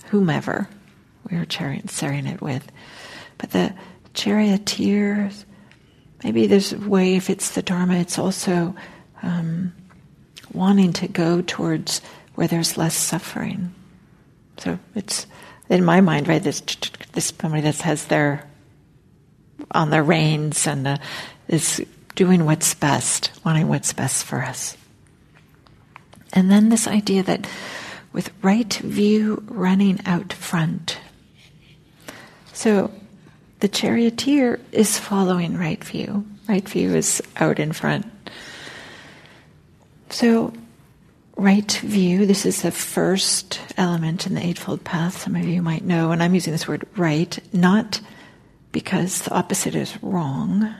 whomever 0.09 0.69
we 1.31 1.39
were 1.39 1.47
sharing 1.49 2.27
it 2.27 2.43
with. 2.43 2.71
But 3.39 3.53
the 3.53 3.75
charioteers, 4.13 5.47
maybe 6.25 6.47
there's 6.47 6.73
a 6.73 6.79
way, 6.79 7.17
if 7.17 7.31
it's 7.31 7.51
the 7.51 7.63
Dharma, 7.63 7.97
it's 7.97 8.19
also 8.19 8.75
um, 9.23 9.73
wanting 10.53 10.93
to 10.95 11.09
go 11.09 11.43
towards 11.43 12.01
where 12.35 12.49
there's 12.49 12.77
less 12.77 12.95
suffering. 12.95 13.75
So 14.59 14.79
it's 14.95 15.27
in 15.69 15.85
my 15.85 16.01
mind, 16.01 16.29
right? 16.29 16.43
This 16.43 16.63
this 17.13 17.33
somebody 17.41 17.63
that 17.63 17.77
has 17.79 18.07
their 18.07 18.49
on 19.71 19.91
their 19.91 20.03
reins 20.03 20.67
and 20.67 20.87
uh, 20.87 20.97
is 21.49 21.85
doing 22.15 22.45
what's 22.45 22.75
best, 22.75 23.31
wanting 23.45 23.69
what's 23.69 23.93
best 23.93 24.25
for 24.25 24.43
us. 24.43 24.77
And 26.33 26.51
then 26.51 26.69
this 26.69 26.87
idea 26.87 27.23
that 27.25 27.47
with 28.13 28.31
right 28.43 28.73
view 28.73 29.43
running 29.47 30.01
out 30.07 30.33
front. 30.33 30.99
So 32.53 32.91
the 33.61 33.69
charioteer 33.69 34.61
is 34.73 34.99
following 34.99 35.57
right 35.57 35.83
view. 35.83 36.27
Right 36.49 36.69
view 36.69 36.95
is 36.95 37.23
out 37.37 37.59
in 37.59 37.73
front. 37.73 38.07
So 40.11 40.53
right 41.37 41.71
view, 41.73 42.27
this 42.27 42.47
is 42.47 42.63
the 42.63 42.71
first 42.71 43.61
element 43.77 44.27
in 44.27 44.35
the 44.35 44.45
Eightfold 44.45 44.85
Path. 44.85 45.23
Some 45.23 45.37
of 45.37 45.45
you 45.45 45.63
might 45.63 45.85
know, 45.85 46.11
and 46.13 46.23
I'm 46.23 46.35
using 46.35 46.53
this 46.53 46.69
word 46.69 46.87
right, 46.97 47.39
not 47.53 48.01
because 48.73 49.23
the 49.23 49.35
opposite 49.35 49.75
is 49.75 50.01
wrong. 50.03 50.75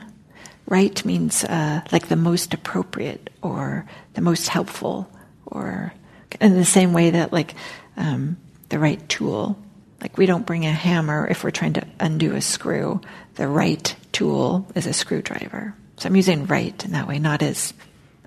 Right 0.67 1.03
means 1.05 1.43
uh, 1.43 1.81
like 1.91 2.07
the 2.07 2.15
most 2.15 2.53
appropriate 2.53 3.29
or 3.41 3.85
the 4.13 4.21
most 4.21 4.49
helpful, 4.49 5.09
or 5.45 5.93
in 6.41 6.55
the 6.55 6.65
same 6.65 6.93
way 6.93 7.11
that 7.11 7.31
like 7.31 7.55
um, 7.95 8.37
the 8.69 8.79
right 8.79 9.07
tool. 9.09 9.57
Like 10.01 10.17
we 10.17 10.25
don't 10.25 10.45
bring 10.45 10.65
a 10.65 10.71
hammer 10.71 11.27
if 11.27 11.43
we're 11.43 11.51
trying 11.51 11.73
to 11.73 11.87
undo 11.99 12.35
a 12.35 12.41
screw. 12.41 13.01
The 13.35 13.47
right 13.47 13.95
tool 14.11 14.67
is 14.75 14.85
a 14.85 14.93
screwdriver. 14.93 15.75
So 15.97 16.07
I'm 16.07 16.15
using 16.15 16.45
right 16.45 16.85
in 16.85 16.91
that 16.91 17.07
way, 17.07 17.19
not 17.19 17.41
as 17.41 17.73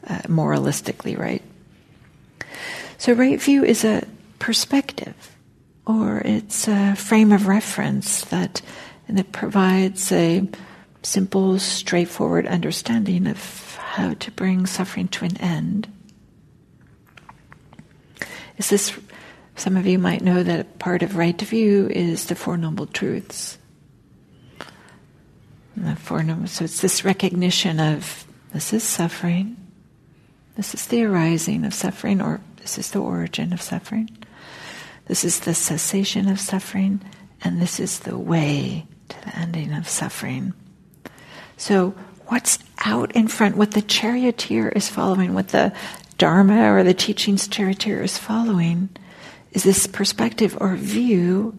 uh, 0.06 0.22
moralistically 0.22 1.18
right. 1.18 1.42
So, 2.98 3.14
right 3.14 3.40
view 3.40 3.64
is 3.64 3.84
a 3.84 4.06
perspective, 4.38 5.36
or 5.86 6.18
it's 6.18 6.68
a 6.68 6.94
frame 6.96 7.32
of 7.32 7.46
reference 7.46 8.24
that, 8.26 8.60
and 9.08 9.18
it 9.18 9.32
provides 9.32 10.12
a 10.12 10.46
simple, 11.02 11.58
straightforward 11.58 12.46
understanding 12.46 13.26
of 13.26 13.76
how 13.76 14.14
to 14.14 14.30
bring 14.32 14.66
suffering 14.66 15.08
to 15.08 15.24
an 15.24 15.36
end. 15.38 15.88
Is 18.58 18.68
this? 18.68 18.92
Some 19.60 19.76
of 19.76 19.84
you 19.86 19.98
might 19.98 20.22
know 20.22 20.42
that 20.42 20.78
part 20.78 21.02
of 21.02 21.18
right 21.18 21.38
view 21.38 21.86
is 21.88 22.24
the 22.24 22.34
Four 22.34 22.56
Noble 22.56 22.86
Truths. 22.86 23.58
The 25.76 25.96
Four 25.96 26.22
Noble, 26.22 26.46
so 26.46 26.64
it's 26.64 26.80
this 26.80 27.04
recognition 27.04 27.78
of 27.78 28.24
this 28.54 28.72
is 28.72 28.82
suffering, 28.82 29.58
this 30.56 30.72
is 30.72 30.86
the 30.86 31.04
arising 31.04 31.66
of 31.66 31.74
suffering, 31.74 32.22
or 32.22 32.40
this 32.56 32.78
is 32.78 32.90
the 32.92 33.00
origin 33.00 33.52
of 33.52 33.60
suffering. 33.60 34.08
This 35.08 35.24
is 35.24 35.40
the 35.40 35.52
cessation 35.52 36.30
of 36.30 36.40
suffering, 36.40 37.02
and 37.42 37.60
this 37.60 37.78
is 37.78 37.98
the 37.98 38.16
way 38.16 38.86
to 39.10 39.20
the 39.20 39.36
ending 39.36 39.74
of 39.74 39.86
suffering. 39.86 40.54
So, 41.58 41.90
what's 42.28 42.60
out 42.86 43.14
in 43.14 43.28
front, 43.28 43.58
what 43.58 43.72
the 43.72 43.82
charioteer 43.82 44.70
is 44.70 44.88
following, 44.88 45.34
what 45.34 45.48
the 45.48 45.74
Dharma 46.16 46.72
or 46.72 46.82
the 46.82 46.94
teachings 46.94 47.46
charioteer 47.46 48.02
is 48.02 48.16
following, 48.16 48.88
is 49.52 49.64
this 49.64 49.86
perspective 49.86 50.56
or 50.60 50.76
view 50.76 51.58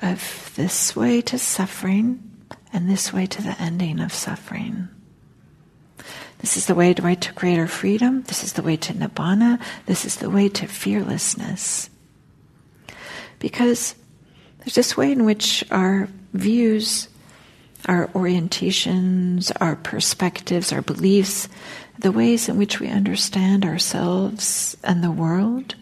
of 0.00 0.52
this 0.56 0.94
way 0.94 1.20
to 1.22 1.38
suffering 1.38 2.30
and 2.72 2.88
this 2.88 3.12
way 3.12 3.26
to 3.26 3.42
the 3.42 3.60
ending 3.60 4.00
of 4.00 4.12
suffering. 4.12 4.88
This 6.38 6.56
is 6.56 6.66
the 6.66 6.74
way 6.74 6.92
to, 6.92 7.16
to 7.16 7.32
greater 7.34 7.68
freedom. 7.68 8.22
This 8.22 8.42
is 8.42 8.54
the 8.54 8.62
way 8.62 8.76
to 8.76 8.92
nibbana. 8.92 9.60
This 9.86 10.04
is 10.04 10.16
the 10.16 10.30
way 10.30 10.48
to 10.48 10.66
fearlessness. 10.66 11.88
Because 13.38 13.94
there's 14.58 14.74
this 14.74 14.96
way 14.96 15.12
in 15.12 15.24
which 15.24 15.64
our 15.70 16.08
views, 16.32 17.08
our 17.86 18.08
orientations, 18.08 19.52
our 19.60 19.76
perspectives, 19.76 20.72
our 20.72 20.82
beliefs, 20.82 21.48
the 21.98 22.12
ways 22.12 22.48
in 22.48 22.56
which 22.58 22.80
we 22.80 22.88
understand 22.88 23.64
ourselves 23.64 24.76
and 24.82 25.02
the 25.02 25.10
world, 25.12 25.76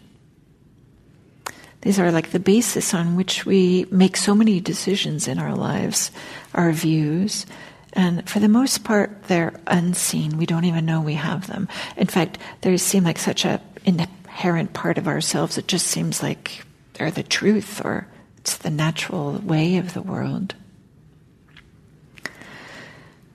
these 1.81 1.99
are 1.99 2.11
like 2.11 2.31
the 2.31 2.39
basis 2.39 2.93
on 2.93 3.15
which 3.15 3.45
we 3.45 3.85
make 3.91 4.15
so 4.15 4.35
many 4.35 4.59
decisions 4.59 5.27
in 5.27 5.39
our 5.39 5.55
lives, 5.55 6.11
our 6.53 6.71
views, 6.71 7.45
and 7.93 8.27
for 8.29 8.39
the 8.39 8.47
most 8.47 8.83
part, 8.83 9.23
they're 9.23 9.59
unseen. 9.67 10.37
We 10.37 10.45
don't 10.45 10.65
even 10.65 10.85
know 10.85 11.01
we 11.01 11.15
have 11.15 11.47
them. 11.47 11.67
In 11.97 12.07
fact, 12.07 12.37
they 12.61 12.77
seem 12.77 13.03
like 13.03 13.19
such 13.19 13.45
an 13.45 13.59
inherent 13.83 14.73
part 14.73 14.97
of 14.97 15.07
ourselves. 15.07 15.57
It 15.57 15.67
just 15.67 15.87
seems 15.87 16.23
like 16.23 16.63
they're 16.93 17.11
the 17.11 17.23
truth 17.23 17.83
or 17.83 18.07
it's 18.37 18.57
the 18.57 18.69
natural 18.69 19.33
way 19.39 19.77
of 19.77 19.93
the 19.93 20.01
world. 20.01 20.55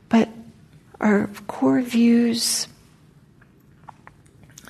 But 0.08 0.28
our 1.00 1.28
core 1.46 1.82
views 1.82 2.68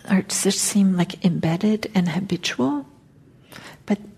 are 0.09 0.23
just 0.23 0.59
seem 0.59 0.97
like 0.97 1.25
embedded 1.25 1.91
and 1.95 2.09
habitual, 2.09 2.87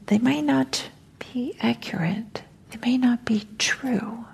they 0.09 0.18
may 0.18 0.42
not 0.42 0.88
be 1.18 1.55
accurate. 1.61 2.42
They 2.71 2.79
may 2.79 2.99
not 2.99 3.25
be 3.25 3.47
true. 3.59 4.25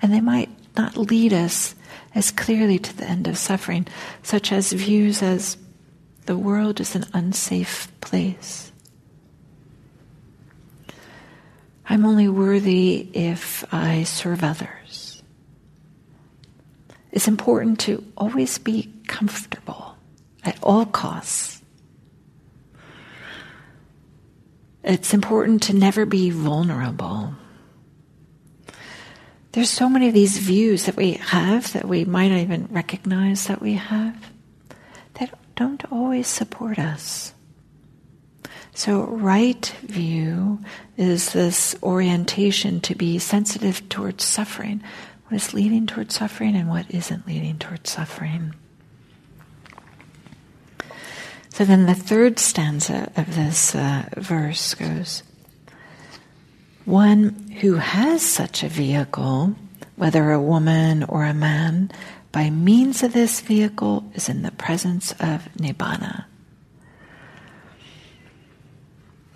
And 0.00 0.12
they 0.12 0.20
might 0.20 0.50
not 0.76 0.96
lead 0.96 1.32
us 1.32 1.74
as 2.14 2.30
clearly 2.30 2.78
to 2.78 2.96
the 2.96 3.04
end 3.04 3.26
of 3.26 3.36
suffering, 3.36 3.86
such 4.22 4.52
as 4.52 4.72
views 4.72 5.22
as 5.22 5.56
the 6.26 6.36
world 6.36 6.80
is 6.80 6.94
an 6.94 7.04
unsafe 7.12 7.88
place. 8.00 8.72
I'm 11.88 12.04
only 12.04 12.28
worthy 12.28 13.08
if 13.12 13.64
I 13.72 14.04
serve 14.04 14.42
others. 14.42 15.22
It's 17.12 17.28
important 17.28 17.80
to 17.80 18.04
always 18.16 18.58
be 18.58 18.92
comfortable 19.06 19.96
at 20.44 20.58
all 20.62 20.86
costs. 20.86 21.55
It's 24.86 25.12
important 25.12 25.64
to 25.64 25.74
never 25.74 26.06
be 26.06 26.30
vulnerable. 26.30 27.34
There's 29.50 29.68
so 29.68 29.88
many 29.88 30.06
of 30.06 30.14
these 30.14 30.38
views 30.38 30.84
that 30.86 30.94
we 30.94 31.14
have 31.14 31.72
that 31.72 31.88
we 31.88 32.04
might 32.04 32.28
not 32.28 32.38
even 32.38 32.68
recognize 32.70 33.48
that 33.48 33.60
we 33.60 33.72
have 33.74 34.30
that 35.14 35.36
don't 35.56 35.82
always 35.90 36.28
support 36.28 36.78
us. 36.78 37.34
So, 38.74 39.04
right 39.04 39.66
view 39.82 40.60
is 40.96 41.32
this 41.32 41.74
orientation 41.82 42.80
to 42.82 42.94
be 42.94 43.18
sensitive 43.18 43.88
towards 43.88 44.22
suffering. 44.22 44.84
What 45.26 45.36
is 45.36 45.52
leading 45.52 45.86
towards 45.86 46.14
suffering 46.14 46.54
and 46.54 46.68
what 46.68 46.88
isn't 46.90 47.26
leading 47.26 47.58
towards 47.58 47.90
suffering. 47.90 48.54
So 51.56 51.64
then 51.64 51.86
the 51.86 51.94
third 51.94 52.38
stanza 52.38 53.10
of 53.16 53.34
this 53.34 53.74
uh, 53.74 54.10
verse 54.18 54.74
goes 54.74 55.22
one 56.84 57.30
who 57.62 57.76
has 57.76 58.20
such 58.20 58.62
a 58.62 58.68
vehicle, 58.68 59.56
whether 59.96 60.32
a 60.32 60.42
woman 60.42 61.04
or 61.04 61.24
a 61.24 61.32
man, 61.32 61.90
by 62.30 62.50
means 62.50 63.02
of 63.02 63.14
this 63.14 63.40
vehicle 63.40 64.04
is 64.12 64.28
in 64.28 64.42
the 64.42 64.50
presence 64.50 65.12
of 65.12 65.48
Nibbana. 65.56 66.26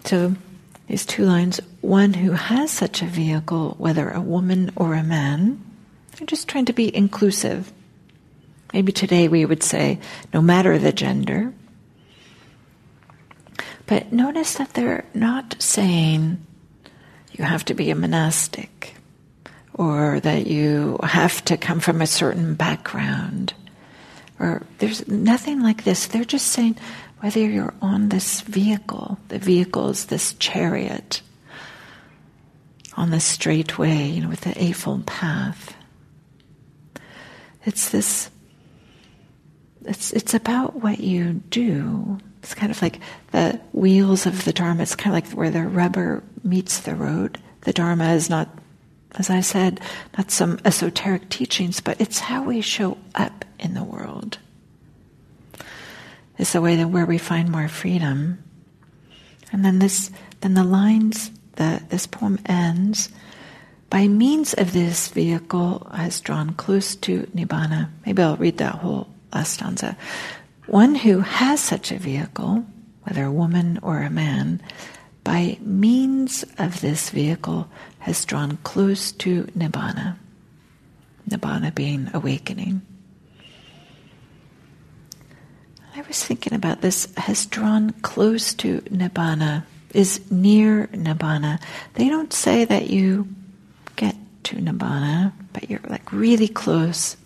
So 0.05 0.37
these 0.89 1.07
two 1.07 1.25
lines 1.25 1.59
one 1.81 2.13
who 2.13 2.33
has 2.33 2.71
such 2.71 3.01
a 3.01 3.07
vehicle, 3.07 3.77
whether 3.79 4.11
a 4.11 4.21
woman 4.21 4.73
or 4.77 4.93
a 4.93 5.03
man, 5.03 5.65
I'm 6.21 6.27
just 6.27 6.49
trying 6.49 6.67
to 6.67 6.75
be 6.75 6.95
inclusive. 6.95 7.73
Maybe 8.75 8.93
today 8.93 9.27
we 9.27 9.47
would 9.47 9.63
say, 9.63 10.01
no 10.35 10.43
matter 10.43 10.79
the 10.79 10.93
gender. 10.93 11.55
But 13.91 14.13
notice 14.13 14.55
that 14.55 14.75
they're 14.75 15.05
not 15.15 15.57
saying 15.59 16.47
you 17.33 17.43
have 17.43 17.65
to 17.65 17.75
be 17.75 17.91
a 17.91 17.97
monastic 17.97 18.95
or 19.75 20.21
that 20.21 20.47
you 20.47 21.01
have 21.03 21.45
to 21.47 21.57
come 21.57 21.81
from 21.81 22.01
a 22.01 22.07
certain 22.07 22.55
background. 22.55 23.53
Or 24.39 24.63
there's 24.79 25.09
nothing 25.09 25.61
like 25.61 25.83
this. 25.83 26.07
They're 26.07 26.23
just 26.23 26.47
saying 26.47 26.77
whether 27.19 27.41
you're 27.41 27.75
on 27.83 28.11
this 28.11 28.43
vehicle, 28.43 29.19
the 29.27 29.41
vehicle 29.41 29.89
is 29.89 30.07
this 30.07 30.35
chariot 30.35 31.23
on 32.97 33.11
the 33.11 33.19
straight 33.19 33.77
way, 33.77 34.07
you 34.07 34.23
know, 34.23 34.29
with 34.29 34.43
the 34.43 34.55
Eightfold 34.63 35.05
Path. 35.05 35.75
It's 37.65 37.91
this, 37.91 38.31
it's, 39.85 40.13
it's 40.13 40.33
about 40.33 40.77
what 40.77 41.01
you 41.01 41.43
do. 41.51 42.21
It's 42.43 42.55
kind 42.55 42.73
of 42.73 42.81
like 42.81 43.01
the 43.33 43.61
wheels 43.73 44.27
of 44.27 44.45
the 44.45 44.53
Dharma. 44.53 44.83
It's 44.83 44.97
kind 44.97 45.15
of 45.15 45.23
like 45.23 45.33
where 45.37 45.51
the 45.51 45.63
rubber 45.67 46.23
meets 46.43 46.81
the 46.81 46.95
road. 46.95 47.39
The 47.63 47.73
Dharma 47.73 48.13
is 48.15 48.31
not, 48.31 48.49
as 49.17 49.29
I 49.29 49.41
said, 49.41 49.81
not 50.17 50.31
some 50.31 50.59
esoteric 50.65 51.29
teachings, 51.29 51.81
but 51.81 52.01
it's 52.01 52.19
how 52.19 52.45
we 52.45 52.61
show 52.63 52.97
up 53.15 53.45
in 53.59 53.75
the 53.75 53.85
world 53.85 54.39
It's 56.39 56.53
the 56.55 56.63
way 56.63 56.77
that 56.77 56.89
where 56.89 57.05
we 57.05 57.19
find 57.19 57.51
more 57.51 57.69
freedom. 57.69 58.43
And 59.53 59.63
then 59.65 59.79
this, 59.79 60.11
then 60.41 60.55
the 60.55 60.65
lines 60.65 61.31
that 61.57 61.91
this 61.91 62.07
poem 62.07 62.39
ends. 62.47 63.11
By 63.91 64.09
means 64.09 64.55
of 64.55 64.73
this 64.73 65.09
vehicle, 65.09 65.87
has 65.93 66.21
drawn 66.21 66.55
close 66.55 66.97
to 66.97 67.25
nibbana. 67.35 67.91
Maybe 68.07 68.23
I'll 68.23 68.37
read 68.37 68.57
that 68.59 68.77
whole 68.77 69.09
last 69.35 69.55
stanza. 69.55 69.97
One 70.71 70.95
who 70.95 71.19
has 71.19 71.59
such 71.61 71.91
a 71.91 71.99
vehicle, 71.99 72.65
whether 73.03 73.25
a 73.25 73.33
woman 73.33 73.81
or 73.83 74.03
a 74.03 74.09
man, 74.09 74.63
by 75.25 75.59
means 75.61 76.45
of 76.59 76.81
this 76.81 77.11
vehicle 77.11 77.69
has 77.99 78.25
drawn 78.25 78.57
close 78.59 79.11
to 79.11 79.47
nibbana. 79.47 80.17
Nibbana 81.29 81.75
being 81.75 82.09
awakening. 82.15 82.83
I 85.97 86.03
was 86.03 86.25
thinking 86.25 86.55
about 86.55 86.83
this, 86.83 87.13
has 87.17 87.47
drawn 87.47 87.91
close 87.91 88.55
to 88.55 88.81
Nibbana, 88.83 89.65
is 89.93 90.31
near 90.31 90.87
Nibbana. 90.93 91.61
They 91.95 92.09
don't 92.09 92.33
say 92.33 92.65
that 92.65 92.89
you 92.89 93.27
get 93.97 94.15
to 94.45 94.57
Nibbana, 94.57 95.33
but 95.53 95.69
you're 95.69 95.81
like 95.89 96.13
really 96.13 96.47
close. 96.47 97.17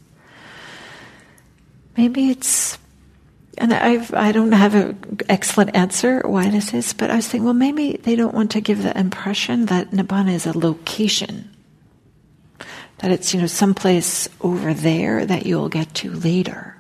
Maybe 1.95 2.31
it's, 2.31 2.79
and 3.59 3.73
I've, 3.73 4.13
I 4.15 4.33
don't 4.33 4.53
have 4.53 4.75
an 4.75 5.21
excellent 5.29 5.77
answer 5.77 6.21
why 6.25 6.49
this 6.49 6.75
is, 6.75 6.93
but 6.93 7.11
I 7.11 7.17
was 7.17 7.29
thinking, 7.29 7.45
well, 7.45 7.55
maybe 7.55 7.97
they 7.97 8.17
don't 8.17 8.35
want 8.35 8.51
to 8.53 8.61
give 8.61 8.83
the 8.83 8.99
impression 8.99 9.67
that 9.67 9.91
Nibbana 9.91 10.33
is 10.33 10.47
a 10.47 10.59
location. 10.59 11.51
That 12.99 13.11
it's, 13.11 13.35
you 13.35 13.41
know, 13.41 13.47
someplace 13.47 14.29
over 14.41 14.73
there 14.73 15.27
that 15.27 15.47
you'll 15.47 15.69
get 15.69 15.95
to 15.95 16.11
later. 16.11 16.77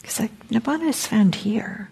Because 0.00 0.20
like, 0.20 0.48
Nibbana 0.48 0.88
is 0.88 1.06
found 1.06 1.34
here. 1.34 1.90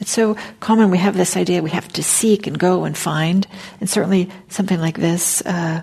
It's 0.00 0.10
so 0.10 0.36
common 0.60 0.90
we 0.90 0.98
have 0.98 1.16
this 1.16 1.36
idea 1.36 1.62
we 1.62 1.70
have 1.70 1.88
to 1.94 2.02
seek 2.02 2.46
and 2.46 2.58
go 2.58 2.84
and 2.84 2.96
find, 2.96 3.46
and 3.80 3.88
certainly 3.88 4.30
something 4.48 4.80
like 4.80 4.98
this 4.98 5.40
uh, 5.46 5.82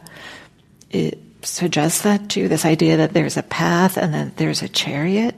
it 0.90 1.20
suggests 1.42 2.02
that 2.02 2.30
too. 2.30 2.48
This 2.48 2.66
idea 2.66 2.98
that 2.98 3.14
there's 3.14 3.38
a 3.38 3.44
path 3.44 3.98
and 3.98 4.14
then 4.14 4.34
there's 4.36 4.62
a 4.62 4.70
chariot. 4.70 5.36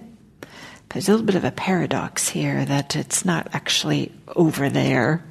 There's 0.94 1.10
a 1.10 1.12
little 1.12 1.26
bit 1.26 1.36
of 1.36 1.44
a 1.44 1.52
paradox 1.52 2.30
here 2.30 2.64
that 2.64 2.96
it's 2.96 3.26
not 3.26 3.48
actually 3.54 4.12
over 4.28 4.70
there, 4.70 5.24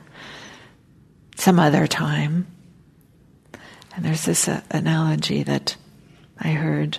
some 1.36 1.60
other 1.60 1.86
time. 1.86 2.48
And 3.94 4.04
there's 4.04 4.24
this 4.24 4.48
uh, 4.48 4.60
analogy 4.70 5.44
that 5.44 5.76
I 6.38 6.48
heard 6.48 6.98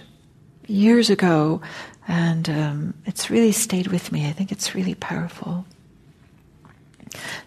years 0.66 1.10
ago 1.10 1.62
and 2.08 2.50
um, 2.50 2.94
it's 3.06 3.30
really 3.30 3.52
stayed 3.52 3.88
with 3.88 4.12
me. 4.12 4.28
I 4.28 4.32
think 4.32 4.52
it's 4.52 4.76
really 4.76 4.96
powerful. 4.96 5.66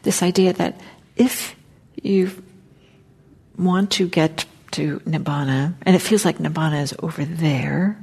This 0.02 0.22
idea 0.22 0.52
that 0.55 0.81
if 1.16 1.57
you 2.02 2.31
want 3.59 3.90
to 3.92 4.09
get 4.09 4.46
to 4.72 5.00
Nibbana, 5.00 5.74
and 5.83 5.96
it 5.96 6.00
feels 6.00 6.24
like 6.24 6.38
Nibbana 6.38 6.83
is 6.83 6.94
over 7.00 7.24
there, 7.24 7.98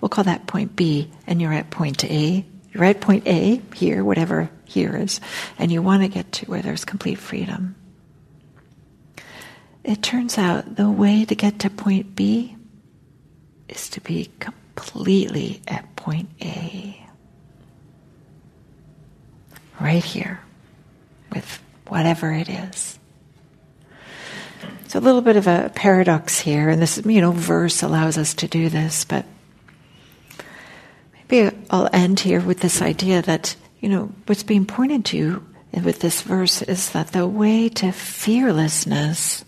we'll 0.00 0.08
call 0.08 0.24
that 0.24 0.46
point 0.46 0.76
B, 0.76 1.10
and 1.26 1.40
you're 1.40 1.52
at 1.52 1.70
point 1.70 2.04
A. 2.04 2.44
You're 2.72 2.84
at 2.84 3.00
point 3.00 3.26
A, 3.26 3.60
here, 3.74 4.04
whatever 4.04 4.48
here 4.64 4.96
is, 4.96 5.20
and 5.58 5.72
you 5.72 5.82
want 5.82 6.02
to 6.02 6.08
get 6.08 6.30
to 6.32 6.46
where 6.46 6.62
there's 6.62 6.84
complete 6.84 7.18
freedom. 7.18 7.74
It 9.82 10.02
turns 10.02 10.38
out 10.38 10.76
the 10.76 10.90
way 10.90 11.24
to 11.24 11.34
get 11.34 11.58
to 11.60 11.70
point 11.70 12.14
B 12.14 12.56
is 13.68 13.88
to 13.90 14.00
be 14.00 14.30
completely 14.38 15.62
at 15.66 15.96
point 15.96 16.28
A. 16.42 16.96
Right 19.80 20.04
here, 20.04 20.40
with 21.34 21.60
whatever 21.88 22.30
it 22.32 22.48
is. 22.48 22.98
It's 24.84 24.94
a 24.94 25.00
little 25.00 25.22
bit 25.22 25.36
of 25.36 25.46
a 25.46 25.72
paradox 25.74 26.38
here, 26.38 26.68
and 26.68 26.80
this, 26.80 26.98
you 27.04 27.20
know, 27.20 27.32
verse 27.32 27.82
allows 27.82 28.18
us 28.18 28.34
to 28.34 28.48
do 28.48 28.68
this, 28.68 29.04
but 29.04 29.24
maybe 31.30 31.56
I'll 31.70 31.88
end 31.92 32.20
here 32.20 32.40
with 32.40 32.60
this 32.60 32.82
idea 32.82 33.22
that, 33.22 33.56
you 33.80 33.88
know, 33.88 34.10
what's 34.26 34.42
being 34.42 34.66
pointed 34.66 35.04
to 35.06 35.44
with 35.72 36.00
this 36.00 36.22
verse 36.22 36.62
is 36.62 36.90
that 36.90 37.08
the 37.08 37.26
way 37.26 37.68
to 37.68 37.92
fearlessness 37.92 39.44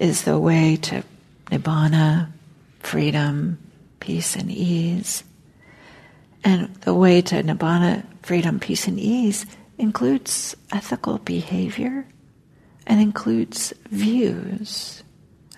is 0.00 0.22
the 0.22 0.38
way 0.38 0.76
to 0.76 1.04
nibbana, 1.46 2.30
freedom, 2.80 3.58
peace 4.00 4.34
and 4.34 4.50
ease. 4.50 5.22
And 6.42 6.74
the 6.76 6.94
way 6.94 7.20
to 7.22 7.42
nibbana, 7.42 8.04
freedom, 8.22 8.58
peace, 8.58 8.88
and 8.88 8.98
ease 8.98 9.46
includes 9.78 10.56
ethical 10.72 11.18
behavior 11.18 12.06
and 12.86 13.00
includes 13.00 13.72
views 13.90 15.02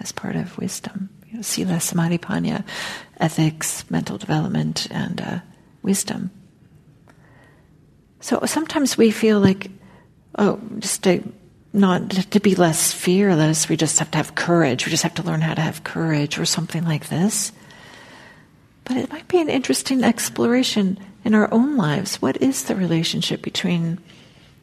as 0.00 0.12
part 0.12 0.36
of 0.36 0.58
wisdom. 0.58 1.08
You 1.28 1.36
know, 1.36 1.42
sila, 1.42 1.80
samadhi, 1.80 2.18
panya, 2.18 2.64
ethics, 3.18 3.88
mental 3.90 4.18
development, 4.18 4.88
and 4.90 5.20
uh, 5.20 5.38
wisdom. 5.82 6.30
So 8.20 8.40
sometimes 8.46 8.96
we 8.96 9.10
feel 9.10 9.40
like, 9.40 9.70
oh, 10.38 10.60
just 10.78 11.02
to 11.04 11.22
not 11.72 12.10
to 12.10 12.40
be 12.40 12.54
less 12.54 12.92
fearless, 12.92 13.68
we 13.68 13.76
just 13.76 13.98
have 13.98 14.10
to 14.10 14.18
have 14.18 14.34
courage. 14.34 14.84
We 14.84 14.90
just 14.90 15.02
have 15.02 15.14
to 15.14 15.22
learn 15.22 15.40
how 15.40 15.54
to 15.54 15.60
have 15.60 15.84
courage, 15.84 16.38
or 16.38 16.44
something 16.44 16.84
like 16.84 17.08
this. 17.08 17.50
But 18.84 18.98
it 18.98 19.10
might 19.10 19.28
be 19.28 19.40
an 19.40 19.48
interesting 19.48 20.04
exploration 20.04 20.98
in 21.24 21.34
our 21.34 21.52
own 21.52 21.76
lives. 21.76 22.20
What 22.20 22.42
is 22.42 22.64
the 22.64 22.74
relationship 22.76 23.42
between 23.42 23.98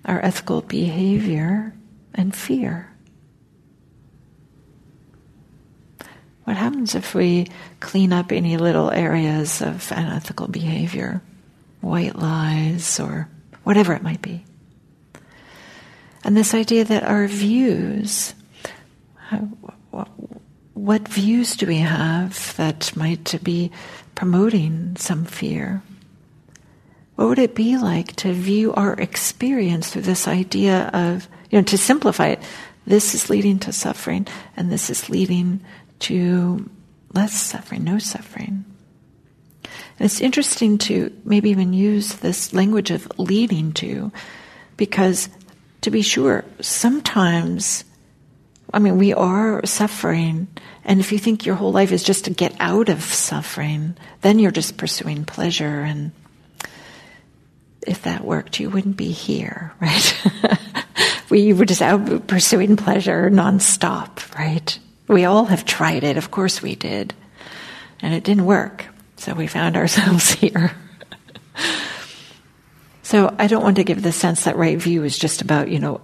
our 0.06 0.24
ethical 0.24 0.62
behavior 0.62 1.74
and 2.14 2.36
fear? 2.36 2.92
What 6.50 6.58
happens 6.58 6.96
if 6.96 7.14
we 7.14 7.46
clean 7.80 8.12
up 8.12 8.32
any 8.32 8.58
little 8.58 8.90
areas 8.90 9.62
of 9.62 9.92
unethical 9.92 10.48
behavior, 10.48 11.22
white 11.80 12.16
lies, 12.16 13.00
or 13.00 13.30
whatever 13.64 13.94
it 13.94 14.02
might 14.02 14.24
be? 14.24 14.44
And 16.24 16.36
this 16.36 16.56
idea 16.56 16.86
that 16.86 17.04
our 17.04 17.28
views, 17.28 18.34
what 20.74 21.08
views 21.08 21.56
do 21.56 21.68
we 21.68 21.78
have 21.78 22.58
that 22.58 22.98
might 22.98 23.36
be 23.44 23.70
promoting 24.16 24.96
some 24.96 25.26
fear? 25.26 25.84
What 27.14 27.28
would 27.28 27.38
it 27.38 27.54
be 27.54 27.78
like 27.78 28.16
to 28.16 28.34
view 28.34 28.74
our 28.74 28.94
experience 28.94 29.92
through 29.92 30.02
this 30.02 30.28
idea 30.28 30.90
of, 30.96 31.28
you 31.52 31.60
know, 31.60 31.66
to 31.66 31.78
simplify 31.78 32.30
it, 32.30 32.40
this 32.88 33.14
is 33.14 33.30
leading 33.30 33.60
to 33.60 33.72
suffering 33.72 34.26
and 34.58 34.72
this 34.72 34.90
is 34.90 35.12
leading 35.12 35.64
to 36.00 36.70
less 37.14 37.34
suffering, 37.40 37.84
no 37.84 38.00
suffering. 38.00 38.66
And 39.64 40.06
it's 40.06 40.22
interesting 40.22 40.78
to 40.80 41.12
maybe 41.26 41.50
even 41.50 41.74
use 41.74 42.16
this 42.16 42.54
language 42.54 42.92
of 42.92 43.12
leading 43.18 43.74
to, 43.74 44.12
because 44.78 45.30
to 45.82 45.92
be 45.92 46.02
sure, 46.02 46.46
sometimes 46.62 47.84
I 48.74 48.80
mean, 48.80 48.98
we 48.98 49.14
are 49.14 49.66
suffering. 49.66 50.48
And 50.84 51.00
if 51.00 51.12
you 51.12 51.18
think 51.18 51.46
your 51.46 51.56
whole 51.56 51.72
life 51.72 51.92
is 51.92 52.04
just 52.04 52.26
to 52.26 52.32
get 52.32 52.56
out 52.60 52.90
of 52.90 53.02
suffering, 53.02 53.98
then 54.22 54.40
you're 54.40 54.52
just 54.52 54.78
pursuing 54.78 55.26
pleasure. 55.26 55.82
And 55.82 56.12
if 57.86 58.04
that 58.04 58.24
worked, 58.24 58.60
you 58.60 58.70
wouldn't 58.70 58.98
be 58.98 59.12
here, 59.12 59.74
right? 59.82 60.18
we 61.30 61.54
were 61.54 61.66
just 61.66 61.82
out 61.82 62.28
pursuing 62.28 62.76
pleasure 62.76 63.30
nonstop, 63.30 64.36
right? 64.38 64.78
We 65.10 65.26
all 65.26 65.46
have 65.46 65.66
tried 65.66 66.04
it. 66.04 66.16
Of 66.16 66.32
course 66.32 66.62
we 66.62 66.76
did. 66.76 67.14
And 68.00 68.14
it 68.14 68.24
didn't 68.24 68.46
work. 68.46 68.86
So 69.18 69.34
we 69.34 69.48
found 69.48 69.76
ourselves 69.82 70.32
here. 70.32 70.72
so 73.04 73.36
I 73.38 73.48
don't 73.48 73.64
want 73.64 73.78
to 73.78 73.84
give 73.84 74.02
the 74.02 74.14
sense 74.14 74.46
that 74.46 74.56
right 74.56 74.78
view 74.78 75.04
is 75.04 75.18
just 75.18 75.42
about, 75.42 75.68
you 75.68 75.80
know, 75.80 76.00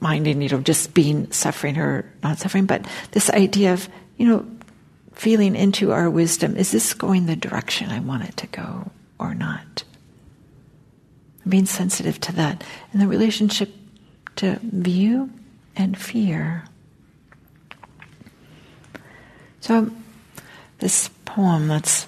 minding, 0.00 0.42
you 0.42 0.48
know, 0.48 0.60
just 0.60 0.92
being 0.92 1.30
suffering 1.30 1.78
or 1.78 2.10
not 2.22 2.38
suffering, 2.38 2.66
but 2.66 2.86
this 3.12 3.30
idea 3.30 3.72
of, 3.72 3.88
you 4.16 4.26
know, 4.26 4.46
feeling 5.12 5.54
into 5.54 5.92
our 5.92 6.08
wisdom 6.08 6.56
is 6.56 6.72
this 6.72 6.94
going 6.94 7.26
the 7.26 7.36
direction 7.36 7.90
I 7.90 8.00
want 8.00 8.24
it 8.24 8.36
to 8.38 8.46
go 8.48 8.90
or 9.18 9.34
not? 9.34 9.84
Being 11.48 11.66
sensitive 11.66 12.20
to 12.22 12.32
that 12.32 12.64
and 12.92 13.00
the 13.00 13.06
relationship 13.06 13.70
to 14.36 14.58
view 14.62 15.30
and 15.76 15.96
fear. 15.96 16.64
So, 19.60 19.90
this 20.78 21.10
poem, 21.24 21.68
that's 21.68 22.06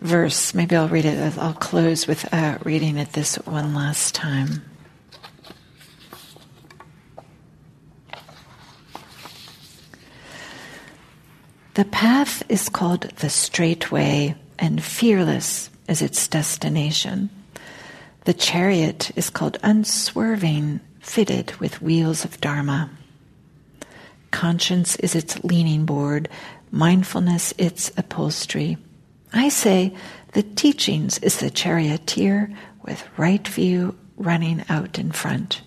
verse, 0.00 0.54
maybe 0.54 0.74
I'll 0.74 0.88
read 0.88 1.04
it, 1.04 1.38
I'll 1.38 1.52
close 1.54 2.06
with 2.06 2.32
uh, 2.32 2.58
reading 2.64 2.96
it 2.96 3.12
this 3.12 3.36
one 3.36 3.74
last 3.74 4.14
time. 4.14 4.62
The 11.74 11.84
path 11.84 12.42
is 12.48 12.68
called 12.68 13.02
the 13.02 13.30
straight 13.30 13.92
way, 13.92 14.34
and 14.58 14.82
fearless 14.82 15.70
is 15.88 16.02
its 16.02 16.26
destination. 16.26 17.30
The 18.24 18.34
chariot 18.34 19.12
is 19.14 19.30
called 19.30 19.58
unswerving, 19.62 20.80
fitted 21.00 21.54
with 21.60 21.80
wheels 21.80 22.24
of 22.24 22.40
Dharma. 22.40 22.90
Conscience 24.38 24.94
is 24.94 25.16
its 25.16 25.42
leaning 25.42 25.84
board, 25.84 26.28
mindfulness 26.70 27.52
its 27.58 27.90
upholstery. 27.96 28.78
I 29.32 29.48
say 29.48 29.96
the 30.30 30.44
teachings 30.44 31.18
is 31.18 31.40
the 31.40 31.50
charioteer 31.50 32.48
with 32.84 33.02
right 33.16 33.48
view 33.48 33.98
running 34.16 34.62
out 34.68 34.96
in 34.96 35.10
front. 35.10 35.62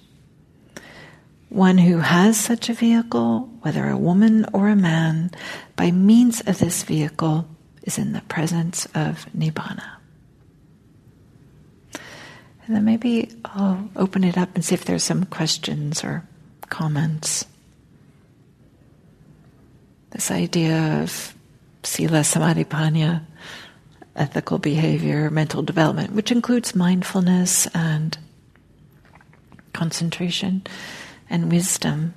One 1.49 1.79
who 1.79 1.97
has 1.97 2.39
such 2.39 2.69
a 2.69 2.73
vehicle, 2.73 3.49
whether 3.59 3.89
a 3.89 3.97
woman 3.97 4.45
or 4.53 4.69
a 4.69 4.75
man, 4.77 5.31
by 5.75 5.91
means 5.91 6.39
of 6.39 6.59
this 6.59 6.83
vehicle 6.83 7.49
is 7.83 7.97
in 7.97 8.13
the 8.13 8.21
presence 8.21 8.85
of 8.95 9.25
Nibbana. 9.37 9.97
And 12.65 12.73
then 12.73 12.85
maybe 12.85 13.33
I'll 13.43 13.89
open 13.97 14.23
it 14.23 14.37
up 14.37 14.55
and 14.55 14.63
see 14.63 14.75
if 14.75 14.85
there's 14.85 15.03
some 15.03 15.25
questions 15.25 16.05
or 16.05 16.25
comments. 16.69 17.45
This 20.11 20.31
idea 20.31 21.01
of 21.01 21.35
sila 21.83 22.23
samadhi 22.23 22.65
ethical 24.15 24.59
behavior, 24.59 25.29
mental 25.29 25.63
development, 25.63 26.13
which 26.13 26.31
includes 26.31 26.75
mindfulness 26.75 27.67
and 27.73 28.17
concentration 29.73 30.63
and 31.29 31.51
wisdom 31.51 32.13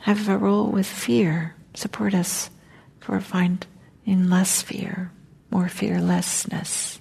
have 0.00 0.28
a 0.28 0.38
role 0.38 0.68
with 0.68 0.86
fear, 0.86 1.54
support 1.74 2.14
us 2.14 2.50
for 2.98 3.20
finding 3.20 3.60
less 4.06 4.62
fear, 4.62 5.12
more 5.50 5.68
fearlessness. 5.68 6.99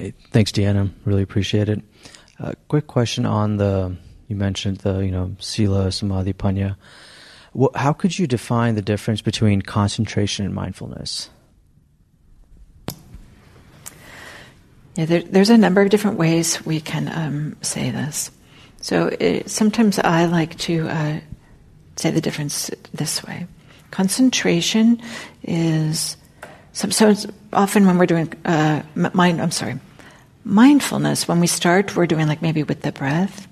Hey, 0.00 0.14
thanks, 0.30 0.50
Diana. 0.50 0.90
Really 1.04 1.22
appreciate 1.22 1.68
it. 1.68 1.82
Uh, 2.38 2.52
quick 2.68 2.86
question 2.86 3.26
on 3.26 3.58
the 3.58 3.94
you 4.28 4.36
mentioned 4.36 4.78
the 4.78 5.00
you 5.00 5.10
know 5.10 5.36
sila 5.40 5.92
samadhi 5.92 6.32
panya. 6.32 6.76
Well, 7.52 7.70
how 7.74 7.92
could 7.92 8.18
you 8.18 8.26
define 8.26 8.76
the 8.76 8.82
difference 8.82 9.20
between 9.20 9.60
concentration 9.60 10.46
and 10.46 10.54
mindfulness? 10.54 11.28
Yeah, 14.94 15.04
there, 15.04 15.20
there's 15.20 15.50
a 15.50 15.58
number 15.58 15.82
of 15.82 15.90
different 15.90 16.16
ways 16.16 16.64
we 16.64 16.80
can 16.80 17.12
um, 17.12 17.56
say 17.60 17.90
this. 17.90 18.30
So 18.80 19.08
it, 19.20 19.50
sometimes 19.50 19.98
I 19.98 20.24
like 20.24 20.56
to 20.60 20.88
uh, 20.88 21.20
say 21.96 22.10
the 22.10 22.22
difference 22.22 22.70
this 22.94 23.22
way. 23.22 23.46
Concentration 23.90 25.02
is 25.42 26.16
so, 26.72 26.88
so 26.88 27.14
often 27.52 27.86
when 27.86 27.98
we're 27.98 28.06
doing 28.06 28.32
uh, 28.46 28.82
mind. 28.94 29.42
I'm 29.42 29.50
sorry, 29.50 29.78
mindfulness. 30.44 31.28
When 31.28 31.40
we 31.40 31.46
start, 31.46 31.96
we're 31.96 32.06
doing 32.06 32.26
like 32.26 32.42
maybe 32.42 32.62
with 32.62 32.82
the 32.82 32.92
breath, 32.92 33.48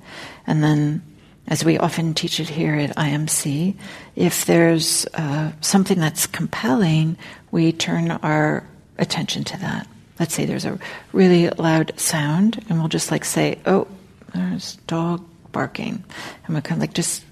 and 0.47 0.63
then 0.63 1.03
as 1.49 1.65
we 1.65 1.79
often 1.79 2.13
teach 2.13 2.41
it 2.41 2.49
here 2.49 2.75
at 2.75 2.95
IMC, 2.97 3.75
if 4.17 4.45
there's 4.45 5.07
uh, 5.15 5.53
something 5.63 5.99
that's 5.99 6.27
compelling, 6.27 7.17
we 7.51 7.73
turn 7.73 8.11
our 8.11 8.67
attention 8.99 9.45
to 9.45 9.57
that. 9.59 9.89
Let's 10.21 10.35
say 10.35 10.45
there's 10.45 10.67
a 10.67 10.79
really 11.13 11.49
loud 11.49 11.99
sound, 11.99 12.65
and 12.69 12.79
we'll 12.79 12.89
just 12.89 13.11
like 13.11 13.25
say, 13.25 13.59
"Oh, 13.65 13.87
there's 14.35 14.77
dog 14.87 15.25
barking," 15.53 16.05
and 16.47 16.55
we 16.55 16.61
kind 16.61 16.79
of 16.79 16.81
like 16.81 16.95
just 16.95 17.25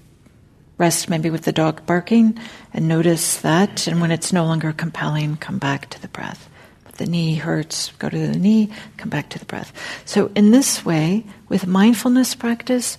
rest 0.77 1.09
maybe 1.09 1.29
with 1.29 1.43
the 1.43 1.51
dog 1.51 1.85
barking 1.85 2.39
and 2.73 2.87
notice 2.87 3.41
that. 3.41 3.87
And 3.87 3.99
when 4.01 4.11
it's 4.11 4.31
no 4.31 4.45
longer 4.45 4.71
compelling, 4.71 5.37
come 5.37 5.57
back 5.57 5.89
to 5.89 6.01
the 6.01 6.07
breath. 6.07 6.49
The 6.97 7.05
knee 7.05 7.35
hurts, 7.35 7.91
go 7.99 8.09
to 8.09 8.17
the 8.17 8.37
knee, 8.37 8.69
come 8.97 9.09
back 9.09 9.29
to 9.29 9.39
the 9.39 9.45
breath. 9.45 9.71
So 10.05 10.31
in 10.35 10.51
this 10.51 10.83
way, 10.83 11.25
with 11.47 11.67
mindfulness 11.67 12.35
practice 12.35 12.97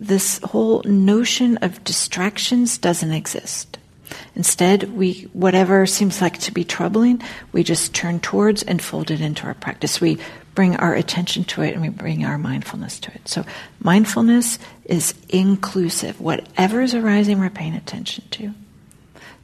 this 0.00 0.38
whole 0.42 0.82
notion 0.82 1.56
of 1.58 1.82
distractions 1.84 2.78
doesn't 2.78 3.12
exist. 3.12 3.78
Instead, 4.36 4.94
we 4.94 5.22
whatever 5.32 5.86
seems 5.86 6.20
like 6.20 6.38
to 6.38 6.52
be 6.52 6.64
troubling, 6.64 7.22
we 7.52 7.64
just 7.64 7.94
turn 7.94 8.20
towards 8.20 8.62
and 8.62 8.82
fold 8.82 9.10
it 9.10 9.20
into 9.20 9.46
our 9.46 9.54
practice. 9.54 10.00
We 10.00 10.18
bring 10.54 10.76
our 10.76 10.94
attention 10.94 11.44
to 11.44 11.62
it 11.62 11.72
and 11.72 11.82
we 11.82 11.88
bring 11.88 12.24
our 12.24 12.38
mindfulness 12.38 13.00
to 13.00 13.14
it. 13.14 13.26
So 13.26 13.44
mindfulness 13.80 14.58
is 14.84 15.14
inclusive. 15.28 16.20
Whatever 16.20 16.82
is 16.82 16.94
arising, 16.94 17.40
we're 17.40 17.50
paying 17.50 17.74
attention 17.74 18.24
to. 18.32 18.52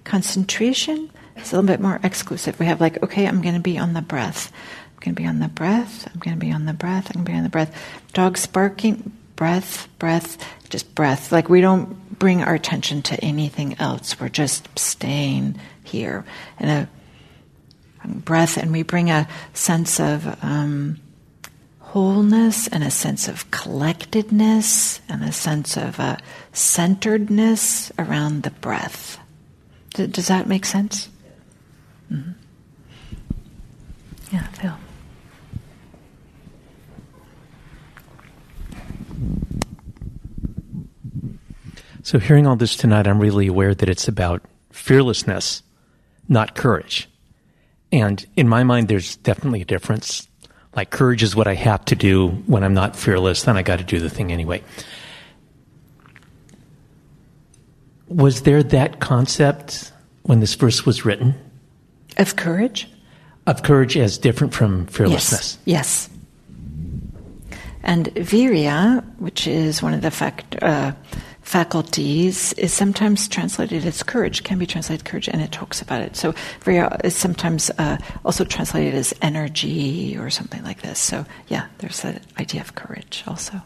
Concentration 0.04 1.10
is 1.42 1.52
a 1.52 1.56
little 1.56 1.66
bit 1.66 1.80
more 1.80 2.00
exclusive. 2.02 2.58
We 2.58 2.66
have 2.66 2.80
like, 2.80 3.02
okay, 3.02 3.26
I'm 3.26 3.42
going 3.42 3.54
to 3.54 3.60
be 3.60 3.78
on 3.78 3.92
the 3.92 4.02
breath. 4.02 4.52
I'm 4.94 5.00
going 5.00 5.14
to 5.14 5.22
be 5.22 5.26
on 5.26 5.38
the 5.38 5.48
breath. 5.48 6.08
I'm 6.12 6.20
going 6.20 6.36
to 6.38 6.40
be 6.40 6.52
on 6.52 6.66
the 6.66 6.72
breath. 6.72 7.08
I'm 7.08 7.22
going 7.22 7.26
to 7.26 7.32
be 7.32 7.36
on 7.36 7.44
the 7.44 7.50
breath. 7.50 7.74
Dogs 8.12 8.46
barking, 8.46 9.12
breath, 9.36 9.88
breath, 9.98 10.36
just 10.68 10.94
breath. 10.94 11.32
Like 11.32 11.48
we 11.48 11.60
don't 11.60 12.18
bring 12.18 12.42
our 12.42 12.54
attention 12.54 13.02
to 13.02 13.18
anything 13.24 13.76
else. 13.78 14.20
We're 14.20 14.28
just 14.28 14.78
staying 14.78 15.58
here 15.82 16.24
in 16.58 16.68
a 16.68 16.88
breath, 18.04 18.56
and 18.56 18.70
we 18.70 18.82
bring 18.82 19.10
a 19.10 19.26
sense 19.54 19.98
of 19.98 20.26
um, 20.44 20.98
wholeness 21.78 22.68
and 22.68 22.84
a 22.84 22.90
sense 22.90 23.28
of 23.28 23.50
collectedness 23.50 25.00
and 25.08 25.24
a 25.24 25.32
sense 25.32 25.76
of 25.76 25.98
uh, 25.98 26.16
centeredness 26.52 27.90
around 27.98 28.42
the 28.42 28.50
breath. 28.50 29.18
Does 29.94 30.28
that 30.28 30.46
make 30.46 30.66
sense? 30.66 31.08
Mm-hmm. 32.10 32.30
Yeah, 34.32 34.46
Phil. 34.48 34.76
So, 42.02 42.18
hearing 42.18 42.46
all 42.46 42.56
this 42.56 42.76
tonight, 42.76 43.06
I'm 43.06 43.20
really 43.20 43.46
aware 43.46 43.74
that 43.74 43.88
it's 43.88 44.08
about 44.08 44.42
fearlessness, 44.72 45.62
not 46.28 46.54
courage. 46.54 47.08
And 47.92 48.24
in 48.36 48.48
my 48.48 48.64
mind, 48.64 48.88
there's 48.88 49.16
definitely 49.16 49.62
a 49.62 49.64
difference. 49.64 50.26
Like, 50.74 50.90
courage 50.90 51.22
is 51.22 51.36
what 51.36 51.46
I 51.46 51.54
have 51.54 51.84
to 51.86 51.96
do 51.96 52.28
when 52.46 52.64
I'm 52.64 52.74
not 52.74 52.96
fearless, 52.96 53.42
then 53.42 53.56
I 53.56 53.62
got 53.62 53.78
to 53.78 53.84
do 53.84 53.98
the 53.98 54.10
thing 54.10 54.32
anyway. 54.32 54.62
Was 58.08 58.42
there 58.42 58.62
that 58.62 59.00
concept 59.00 59.92
when 60.22 60.40
this 60.40 60.54
verse 60.54 60.86
was 60.86 61.04
written? 61.04 61.34
Of 62.16 62.36
courage? 62.36 62.88
Of 63.46 63.62
courage 63.62 63.96
as 63.96 64.18
different 64.18 64.52
from 64.52 64.86
fearlessness? 64.86 65.58
Yes. 65.64 66.08
yes. 66.10 67.58
And 67.82 68.06
virya, 68.14 69.04
which 69.18 69.46
is 69.46 69.82
one 69.82 69.94
of 69.94 70.02
the 70.02 70.10
fact, 70.10 70.62
uh, 70.62 70.92
faculties 71.40 72.52
is 72.52 72.72
sometimes 72.72 73.26
translated 73.26 73.84
as 73.84 74.02
courage, 74.02 74.44
can 74.44 74.58
be 74.58 74.66
translated 74.66 75.04
courage, 75.04 75.28
and 75.28 75.40
it 75.42 75.50
talks 75.50 75.82
about 75.82 76.02
it. 76.02 76.14
So 76.14 76.34
very 76.60 76.78
uh, 76.78 76.96
is 77.02 77.16
sometimes 77.16 77.70
uh, 77.78 77.96
also 78.24 78.44
translated 78.44 78.94
as 78.94 79.14
energy 79.22 80.16
or 80.16 80.30
something 80.30 80.62
like 80.62 80.82
this. 80.82 80.98
So 80.98 81.24
yeah, 81.48 81.66
there's 81.78 82.02
that 82.02 82.22
idea 82.38 82.60
of 82.60 82.74
courage 82.74 83.24
also. 83.26 83.62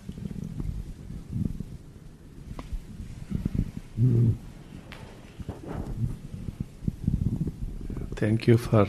Thank 8.25 8.47
you 8.47 8.57
for 8.57 8.87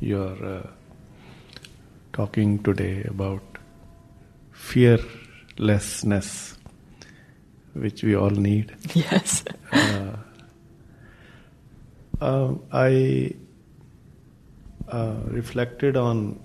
your 0.00 0.32
uh, 0.44 0.66
talking 2.12 2.60
today 2.60 3.04
about 3.04 3.40
fearlessness 4.50 6.58
which 7.74 8.02
we 8.02 8.16
all 8.16 8.30
need. 8.30 8.74
Yes. 8.94 9.44
uh, 9.72 10.16
uh, 12.20 12.54
I 12.72 13.32
uh, 14.88 15.20
reflected 15.26 15.96
on 15.96 16.40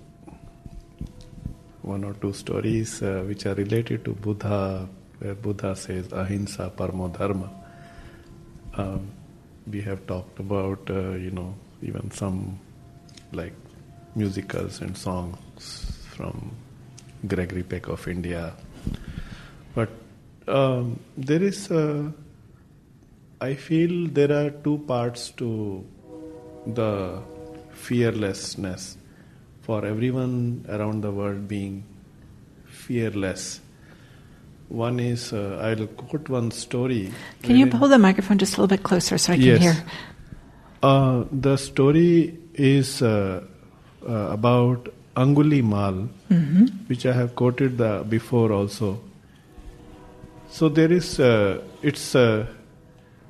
one 1.82 2.04
or 2.04 2.14
two 2.14 2.32
stories 2.32 3.02
uh, 3.02 3.24
which 3.26 3.44
are 3.44 3.54
related 3.54 4.04
to 4.04 4.12
Buddha, 4.12 4.88
where 5.18 5.34
Buddha 5.34 5.74
says 5.74 6.12
ahimsa 6.12 6.70
paramo 6.76 7.08
dharma. 7.08 7.50
Um, 8.76 9.10
we 9.66 9.80
have 9.80 10.06
talked 10.06 10.38
about, 10.38 10.88
uh, 10.88 11.14
you 11.14 11.32
know, 11.32 11.56
even 11.84 12.10
some 12.10 12.58
like 13.32 13.54
musicals 14.14 14.80
and 14.80 14.96
songs 14.96 15.98
from 16.10 16.56
Gregory 17.26 17.62
Peck 17.62 17.88
of 17.88 18.06
India. 18.08 18.52
But 19.74 19.90
um, 20.46 21.00
there 21.16 21.42
is, 21.42 21.70
a, 21.70 22.12
I 23.40 23.54
feel 23.54 24.08
there 24.08 24.32
are 24.32 24.50
two 24.50 24.78
parts 24.86 25.30
to 25.32 25.84
the 26.66 27.20
fearlessness 27.72 28.96
for 29.62 29.84
everyone 29.84 30.64
around 30.68 31.02
the 31.02 31.10
world 31.10 31.48
being 31.48 31.84
fearless. 32.66 33.60
One 34.68 35.00
is, 35.00 35.32
uh, 35.32 35.60
I'll 35.62 35.86
quote 35.86 36.28
one 36.28 36.50
story. 36.50 37.12
Can 37.42 37.56
you 37.56 37.70
hold 37.70 37.90
the 37.90 37.98
microphone 37.98 38.38
just 38.38 38.56
a 38.56 38.60
little 38.60 38.76
bit 38.76 38.82
closer 38.82 39.18
so 39.18 39.32
I 39.32 39.36
can 39.36 39.44
yes. 39.44 39.62
hear? 39.62 39.84
Uh, 40.84 41.24
the 41.32 41.56
story 41.56 42.36
is 42.52 43.00
uh, 43.00 43.42
uh 44.06 44.28
about 44.32 44.88
Anguli 45.16 45.62
Mal, 45.62 46.08
mm-hmm. 46.30 46.66
which 46.88 47.06
I 47.06 47.12
have 47.12 47.34
quoted 47.34 47.78
the, 47.78 48.04
before 48.06 48.52
also. 48.52 49.00
So 50.50 50.68
there 50.68 50.92
is, 50.92 51.18
uh, 51.18 51.62
it's, 51.80 52.14
uh, 52.14 52.46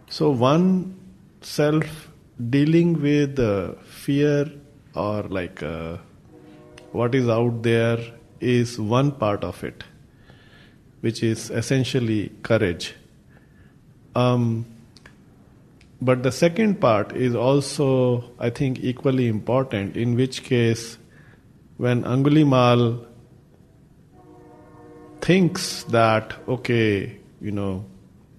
so 0.09 0.30
one 0.30 0.98
self 1.42 2.11
dealing 2.50 3.00
with 3.00 3.38
uh, 3.38 3.74
fear 3.84 4.50
or 4.96 5.22
like 5.22 5.62
uh, 5.62 5.98
what 6.92 7.14
is 7.14 7.28
out 7.28 7.62
there 7.62 7.98
is 8.40 8.78
one 8.80 9.12
part 9.12 9.44
of 9.44 9.62
it, 9.62 9.84
which 11.02 11.22
is 11.22 11.50
essentially 11.50 12.32
courage. 12.42 12.94
Um, 14.16 14.66
but 16.05 16.22
the 16.22 16.30
second 16.30 16.80
part 16.80 17.12
is 17.16 17.34
also, 17.34 18.24
I 18.38 18.50
think, 18.50 18.80
equally 18.80 19.26
important, 19.26 19.96
in 19.96 20.16
which 20.16 20.42
case, 20.44 20.98
when 21.78 22.02
Angulimal 22.05 23.07
thinks 25.22 25.84
that, 25.84 26.34
okay, 26.46 27.18
you 27.40 27.50
know, 27.50 27.86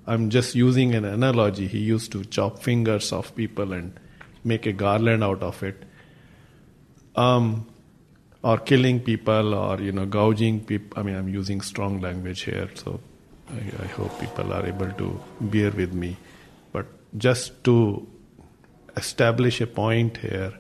I'm 0.06 0.30
just 0.30 0.54
using 0.54 0.94
an 0.94 1.06
analogy. 1.06 1.68
He 1.68 1.80
used 1.80 2.12
to 2.12 2.24
chop 2.26 2.60
fingers 2.60 3.12
of 3.12 3.36
people 3.36 3.74
and 3.74 4.00
make 4.44 4.68
a 4.68 4.72
garland 4.72 5.24
out 5.24 5.42
of 5.42 5.64
it. 5.64 5.84
Um, 7.16 7.66
or 8.44 8.60
killing 8.60 9.00
people 9.00 9.56
or, 9.56 9.82
you 9.82 9.92
know, 9.92 10.06
gouging 10.06 10.64
people. 10.64 11.00
I 11.00 11.02
mean, 11.02 11.16
I'm 11.16 11.30
using 11.30 11.62
strong 11.62 12.00
language 12.00 12.44
here, 12.44 12.70
so 12.76 13.00
I, 13.50 13.84
I 13.84 13.88
hope 13.88 14.20
people 14.20 14.54
are 14.54 14.64
able 14.64 14.92
to 14.92 15.20
bear 15.42 15.72
with 15.72 15.94
me. 15.94 16.16
Just 17.18 17.64
to 17.64 18.08
establish 18.98 19.62
a 19.62 19.68
point 19.68 20.18
here, 20.18 20.54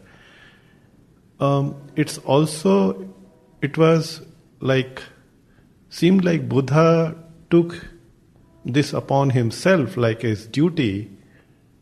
um, 1.39 1.75
it's 1.95 2.17
also, 2.19 3.13
it 3.61 3.77
was 3.77 4.21
like 4.59 5.01
seemed 5.89 6.23
like 6.25 6.47
Buddha 6.49 7.15
took 7.49 7.87
this 8.65 8.93
upon 8.93 9.29
himself 9.29 9.95
like 9.95 10.21
his 10.23 10.47
duty 10.47 11.11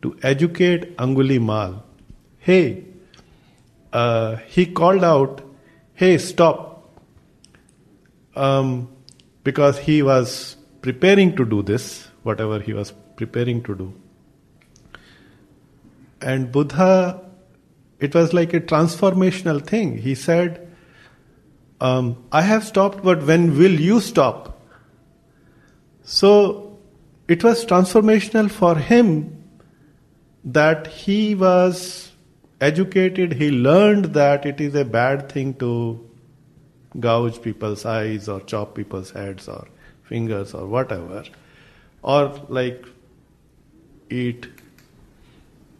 to 0.02 0.16
educate 0.22 0.96
Angulimal. 0.98 1.82
Hey, 2.38 2.84
uh, 3.92 4.36
he 4.36 4.66
called 4.66 5.02
out, 5.02 5.42
hey, 5.94 6.18
stop. 6.18 6.90
Um, 8.36 8.88
because 9.44 9.78
he 9.78 10.02
was 10.02 10.56
preparing 10.82 11.36
to 11.36 11.44
do 11.44 11.62
this, 11.62 12.08
whatever 12.22 12.58
he 12.60 12.72
was 12.72 12.92
preparing 13.16 13.62
to 13.62 13.74
do. 13.74 13.94
And 16.24 16.50
Buddha, 16.50 17.20
it 18.00 18.14
was 18.14 18.32
like 18.32 18.54
a 18.54 18.60
transformational 18.60 19.64
thing. 19.64 19.98
He 19.98 20.14
said, 20.14 20.68
um, 21.80 22.24
I 22.32 22.42
have 22.42 22.64
stopped, 22.64 23.02
but 23.04 23.24
when 23.24 23.58
will 23.58 23.78
you 23.78 24.00
stop? 24.00 24.60
So 26.02 26.78
it 27.28 27.44
was 27.44 27.64
transformational 27.64 28.50
for 28.50 28.74
him 28.76 29.44
that 30.44 30.86
he 30.86 31.34
was 31.34 32.12
educated, 32.60 33.32
he 33.34 33.50
learned 33.50 34.06
that 34.14 34.46
it 34.46 34.60
is 34.60 34.74
a 34.74 34.84
bad 34.84 35.30
thing 35.30 35.54
to 35.54 36.10
gouge 37.00 37.40
people's 37.42 37.84
eyes 37.84 38.28
or 38.28 38.40
chop 38.40 38.74
people's 38.74 39.10
heads 39.10 39.48
or 39.48 39.66
fingers 40.02 40.54
or 40.54 40.66
whatever, 40.66 41.24
or 42.02 42.32
like 42.48 42.86
eat, 44.10 44.46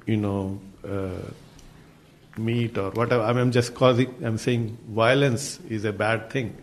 you 0.06 0.16
know, 0.16 0.60
uh, 0.86 1.30
meat 2.36 2.76
or 2.78 2.90
whatever. 2.90 3.22
I 3.22 3.32
mean, 3.32 3.42
I'm 3.42 3.52
just 3.52 3.74
causing, 3.74 4.14
I'm 4.24 4.38
saying 4.38 4.76
violence 4.88 5.60
is 5.68 5.84
a 5.84 5.92
bad 5.92 6.30
thing. 6.30 6.56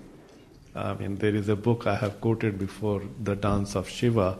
I 0.75 0.93
mean, 0.93 1.17
there 1.17 1.35
is 1.35 1.49
a 1.49 1.55
book 1.55 1.87
I 1.87 1.95
have 1.95 2.21
quoted 2.21 2.57
before, 2.57 3.01
The 3.21 3.35
Dance 3.35 3.75
of 3.75 3.89
Shiva, 3.89 4.37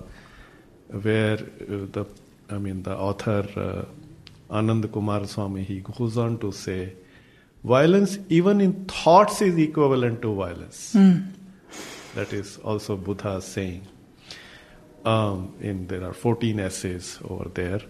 where 0.89 1.33
uh, 1.33 1.87
the, 1.91 2.05
I 2.49 2.57
mean, 2.57 2.83
the 2.83 2.95
author 2.95 3.47
uh, 4.49 4.55
Anand 4.55 4.85
Coomaraswamy, 4.85 5.63
he 5.63 5.79
goes 5.79 6.17
on 6.17 6.37
to 6.39 6.51
say, 6.51 6.93
violence 7.63 8.17
even 8.29 8.61
in 8.61 8.85
thoughts 8.85 9.41
is 9.41 9.57
equivalent 9.57 10.21
to 10.21 10.33
violence. 10.33 10.93
Mm. 10.95 11.33
That 12.15 12.33
is 12.33 12.57
also 12.57 12.97
Buddha's 12.97 13.45
saying. 13.45 13.87
Um, 15.03 15.55
in 15.61 15.87
there 15.87 16.03
are 16.03 16.13
14 16.13 16.59
essays 16.59 17.19
over 17.27 17.49
there 17.49 17.81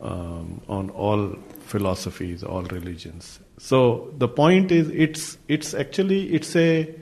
um, 0.00 0.60
on 0.68 0.90
all 0.90 1.36
philosophies, 1.60 2.42
all 2.42 2.62
religions. 2.62 3.40
So 3.58 4.12
the 4.18 4.28
point 4.28 4.70
is, 4.70 4.88
it's 4.90 5.38
it's 5.48 5.74
actually 5.74 6.32
it's 6.34 6.54
a 6.56 6.94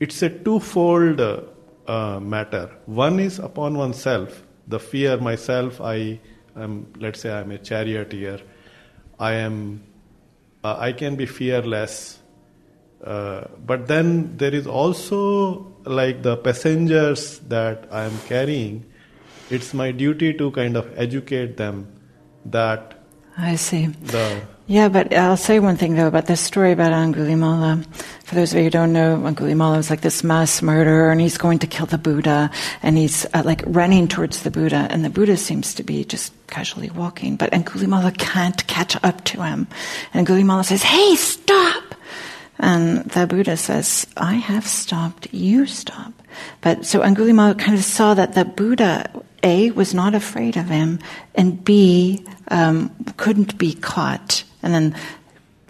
it's 0.00 0.22
a 0.22 0.30
twofold 0.30 1.20
uh, 1.20 1.40
uh, 1.86 2.20
matter. 2.20 2.70
One 2.86 3.18
is 3.18 3.38
upon 3.38 3.76
oneself, 3.76 4.44
the 4.66 4.78
fear 4.78 5.18
myself. 5.18 5.80
I 5.80 6.20
am, 6.56 6.92
let's 6.98 7.20
say, 7.20 7.32
I'm 7.32 7.50
a 7.50 7.58
charioteer. 7.58 8.40
I 9.18 9.32
am, 9.34 9.82
uh, 10.62 10.76
I 10.78 10.92
can 10.92 11.16
be 11.16 11.26
fearless. 11.26 12.18
Uh, 13.02 13.44
but 13.64 13.86
then 13.86 14.36
there 14.36 14.54
is 14.54 14.66
also 14.66 15.72
like 15.84 16.22
the 16.22 16.36
passengers 16.36 17.38
that 17.48 17.88
I 17.90 18.04
am 18.04 18.18
carrying. 18.26 18.84
It's 19.50 19.72
my 19.72 19.92
duty 19.92 20.34
to 20.34 20.50
kind 20.50 20.76
of 20.76 20.92
educate 20.98 21.56
them 21.56 21.97
that 22.52 22.94
I 23.36 23.54
see. 23.54 23.88
Yeah, 24.66 24.88
but 24.88 25.14
I'll 25.14 25.36
say 25.36 25.60
one 25.60 25.76
thing 25.76 25.94
though 25.94 26.08
about 26.08 26.26
this 26.26 26.40
story 26.40 26.72
about 26.72 26.92
Angulimala. 26.92 27.86
For 28.24 28.34
those 28.34 28.52
of 28.52 28.58
you 28.58 28.64
who 28.64 28.70
don't 28.70 28.92
know, 28.92 29.16
Angulimala 29.16 29.76
was 29.76 29.90
like 29.90 30.00
this 30.00 30.24
mass 30.24 30.60
murderer, 30.60 31.10
and 31.10 31.20
he's 31.20 31.38
going 31.38 31.60
to 31.60 31.66
kill 31.66 31.86
the 31.86 31.98
Buddha, 31.98 32.50
and 32.82 32.98
he's 32.98 33.24
uh, 33.32 33.42
like 33.44 33.62
running 33.64 34.08
towards 34.08 34.42
the 34.42 34.50
Buddha, 34.50 34.88
and 34.90 35.04
the 35.04 35.10
Buddha 35.10 35.36
seems 35.36 35.72
to 35.74 35.82
be 35.82 36.04
just 36.04 36.32
casually 36.48 36.90
walking, 36.90 37.36
but 37.36 37.52
Angulimala 37.52 38.18
can't 38.18 38.66
catch 38.66 39.02
up 39.02 39.24
to 39.24 39.42
him. 39.42 39.68
And 40.12 40.26
Angulimala 40.26 40.64
says, 40.64 40.82
"Hey, 40.82 41.14
stop!" 41.14 41.94
And 42.58 43.04
the 43.10 43.26
Buddha 43.26 43.56
says, 43.56 44.06
I 44.16 44.34
have 44.34 44.66
stopped, 44.66 45.32
you 45.32 45.66
stop. 45.66 46.12
But 46.60 46.84
so 46.84 47.00
Angulimala 47.00 47.56
kind 47.56 47.78
of 47.78 47.84
saw 47.84 48.14
that 48.14 48.34
the 48.34 48.44
Buddha 48.44 49.08
a, 49.42 49.70
was 49.70 49.94
not 49.94 50.14
afraid 50.14 50.56
of 50.56 50.68
him, 50.68 50.98
and 51.34 51.62
B, 51.64 52.26
um, 52.48 52.94
couldn't 53.16 53.58
be 53.58 53.74
caught. 53.74 54.44
And 54.62 54.74
then 54.74 54.96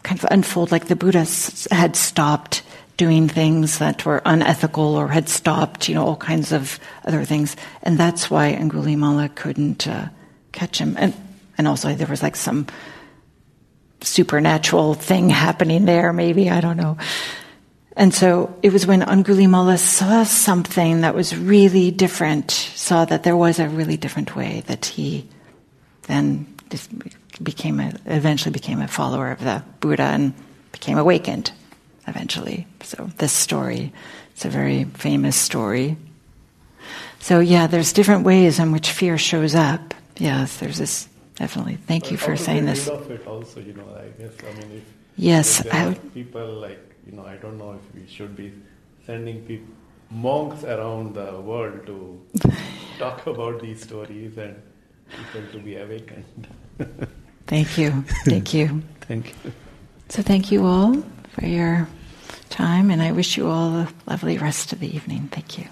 kind 0.02 0.18
of 0.18 0.28
unfold 0.30 0.72
like 0.72 0.86
the 0.86 0.96
Buddha 0.96 1.26
had 1.70 1.96
stopped 1.96 2.62
doing 2.96 3.28
things 3.28 3.78
that 3.78 4.04
were 4.04 4.20
unethical 4.24 4.96
or 4.96 5.08
had 5.08 5.28
stopped, 5.28 5.88
you 5.88 5.94
know, 5.94 6.04
all 6.04 6.16
kinds 6.16 6.52
of 6.52 6.80
other 7.04 7.24
things. 7.24 7.56
And 7.82 7.98
that's 7.98 8.30
why 8.30 8.54
Angulimala 8.54 9.34
couldn't 9.34 9.86
uh, 9.86 10.08
catch 10.52 10.78
him. 10.78 10.96
And, 10.98 11.14
and 11.56 11.68
also 11.68 11.94
there 11.94 12.08
was 12.08 12.22
like 12.22 12.36
some 12.36 12.66
supernatural 14.00 14.94
thing 14.94 15.30
happening 15.30 15.84
there, 15.84 16.12
maybe, 16.12 16.50
I 16.50 16.60
don't 16.60 16.76
know. 16.76 16.96
And 17.98 18.14
so 18.14 18.56
it 18.62 18.72
was 18.72 18.86
when 18.86 19.02
Angulimala 19.02 19.76
saw 19.76 20.22
something 20.22 21.00
that 21.00 21.16
was 21.16 21.36
really 21.36 21.90
different, 21.90 22.52
saw 22.52 23.04
that 23.04 23.24
there 23.24 23.36
was 23.36 23.58
a 23.58 23.68
really 23.68 23.96
different 23.96 24.36
way, 24.36 24.62
that 24.68 24.86
he 24.86 25.28
then 26.02 26.46
became 27.42 27.80
a, 27.80 27.92
eventually 28.06 28.52
became 28.52 28.80
a 28.80 28.86
follower 28.86 29.32
of 29.32 29.40
the 29.40 29.64
Buddha 29.80 30.04
and 30.04 30.32
became 30.70 30.96
awakened 30.96 31.50
eventually. 32.06 32.68
So 32.84 33.10
this 33.18 33.32
story, 33.32 33.92
it's 34.30 34.44
a 34.44 34.48
very 34.48 34.84
famous 34.84 35.34
story. 35.34 35.96
So 37.18 37.40
yeah, 37.40 37.66
there's 37.66 37.92
different 37.92 38.22
ways 38.22 38.60
in 38.60 38.70
which 38.70 38.92
fear 38.92 39.18
shows 39.18 39.56
up. 39.56 39.92
Yes, 40.18 40.58
there's 40.58 40.78
this 40.78 41.08
definitely. 41.34 41.78
Thank 41.88 42.04
but 42.04 42.12
you 42.12 42.16
for 42.16 42.36
saying 42.36 42.64
this. 42.64 42.86
Of 42.86 43.10
it 43.10 43.26
also, 43.26 43.58
you 43.58 43.72
know, 43.72 43.88
I 43.98 44.06
guess. 44.22 44.32
I 44.46 44.52
mean, 44.60 44.76
if, 44.78 44.84
yes, 45.16 45.60
if 45.60 45.72
there 45.72 45.88
are 45.88 45.94
people 46.14 46.46
like 46.46 46.87
you 47.08 47.16
know, 47.16 47.24
I 47.24 47.36
don't 47.36 47.58
know 47.58 47.72
if 47.72 47.94
we 47.94 48.06
should 48.06 48.36
be 48.36 48.52
sending 49.06 49.44
people, 49.44 49.74
monks 50.10 50.64
around 50.64 51.14
the 51.14 51.40
world 51.40 51.86
to 51.86 52.20
talk 52.98 53.26
about 53.26 53.60
these 53.60 53.82
stories 53.82 54.36
and 54.36 54.60
people 55.10 55.42
to 55.52 55.58
be 55.58 55.76
awakened. 55.76 56.48
Thank 57.46 57.78
you. 57.78 58.04
Thank 58.24 58.52
you. 58.52 58.82
Thank 59.00 59.34
you. 59.44 59.52
So 60.10 60.22
thank 60.22 60.50
you 60.52 60.64
all 60.64 61.02
for 61.32 61.46
your 61.46 61.88
time, 62.50 62.90
and 62.90 63.02
I 63.02 63.12
wish 63.12 63.36
you 63.36 63.46
all 63.46 63.70
a 63.70 63.88
lovely 64.06 64.38
rest 64.38 64.72
of 64.72 64.80
the 64.80 64.94
evening. 64.94 65.28
Thank 65.32 65.58
you. 65.58 65.66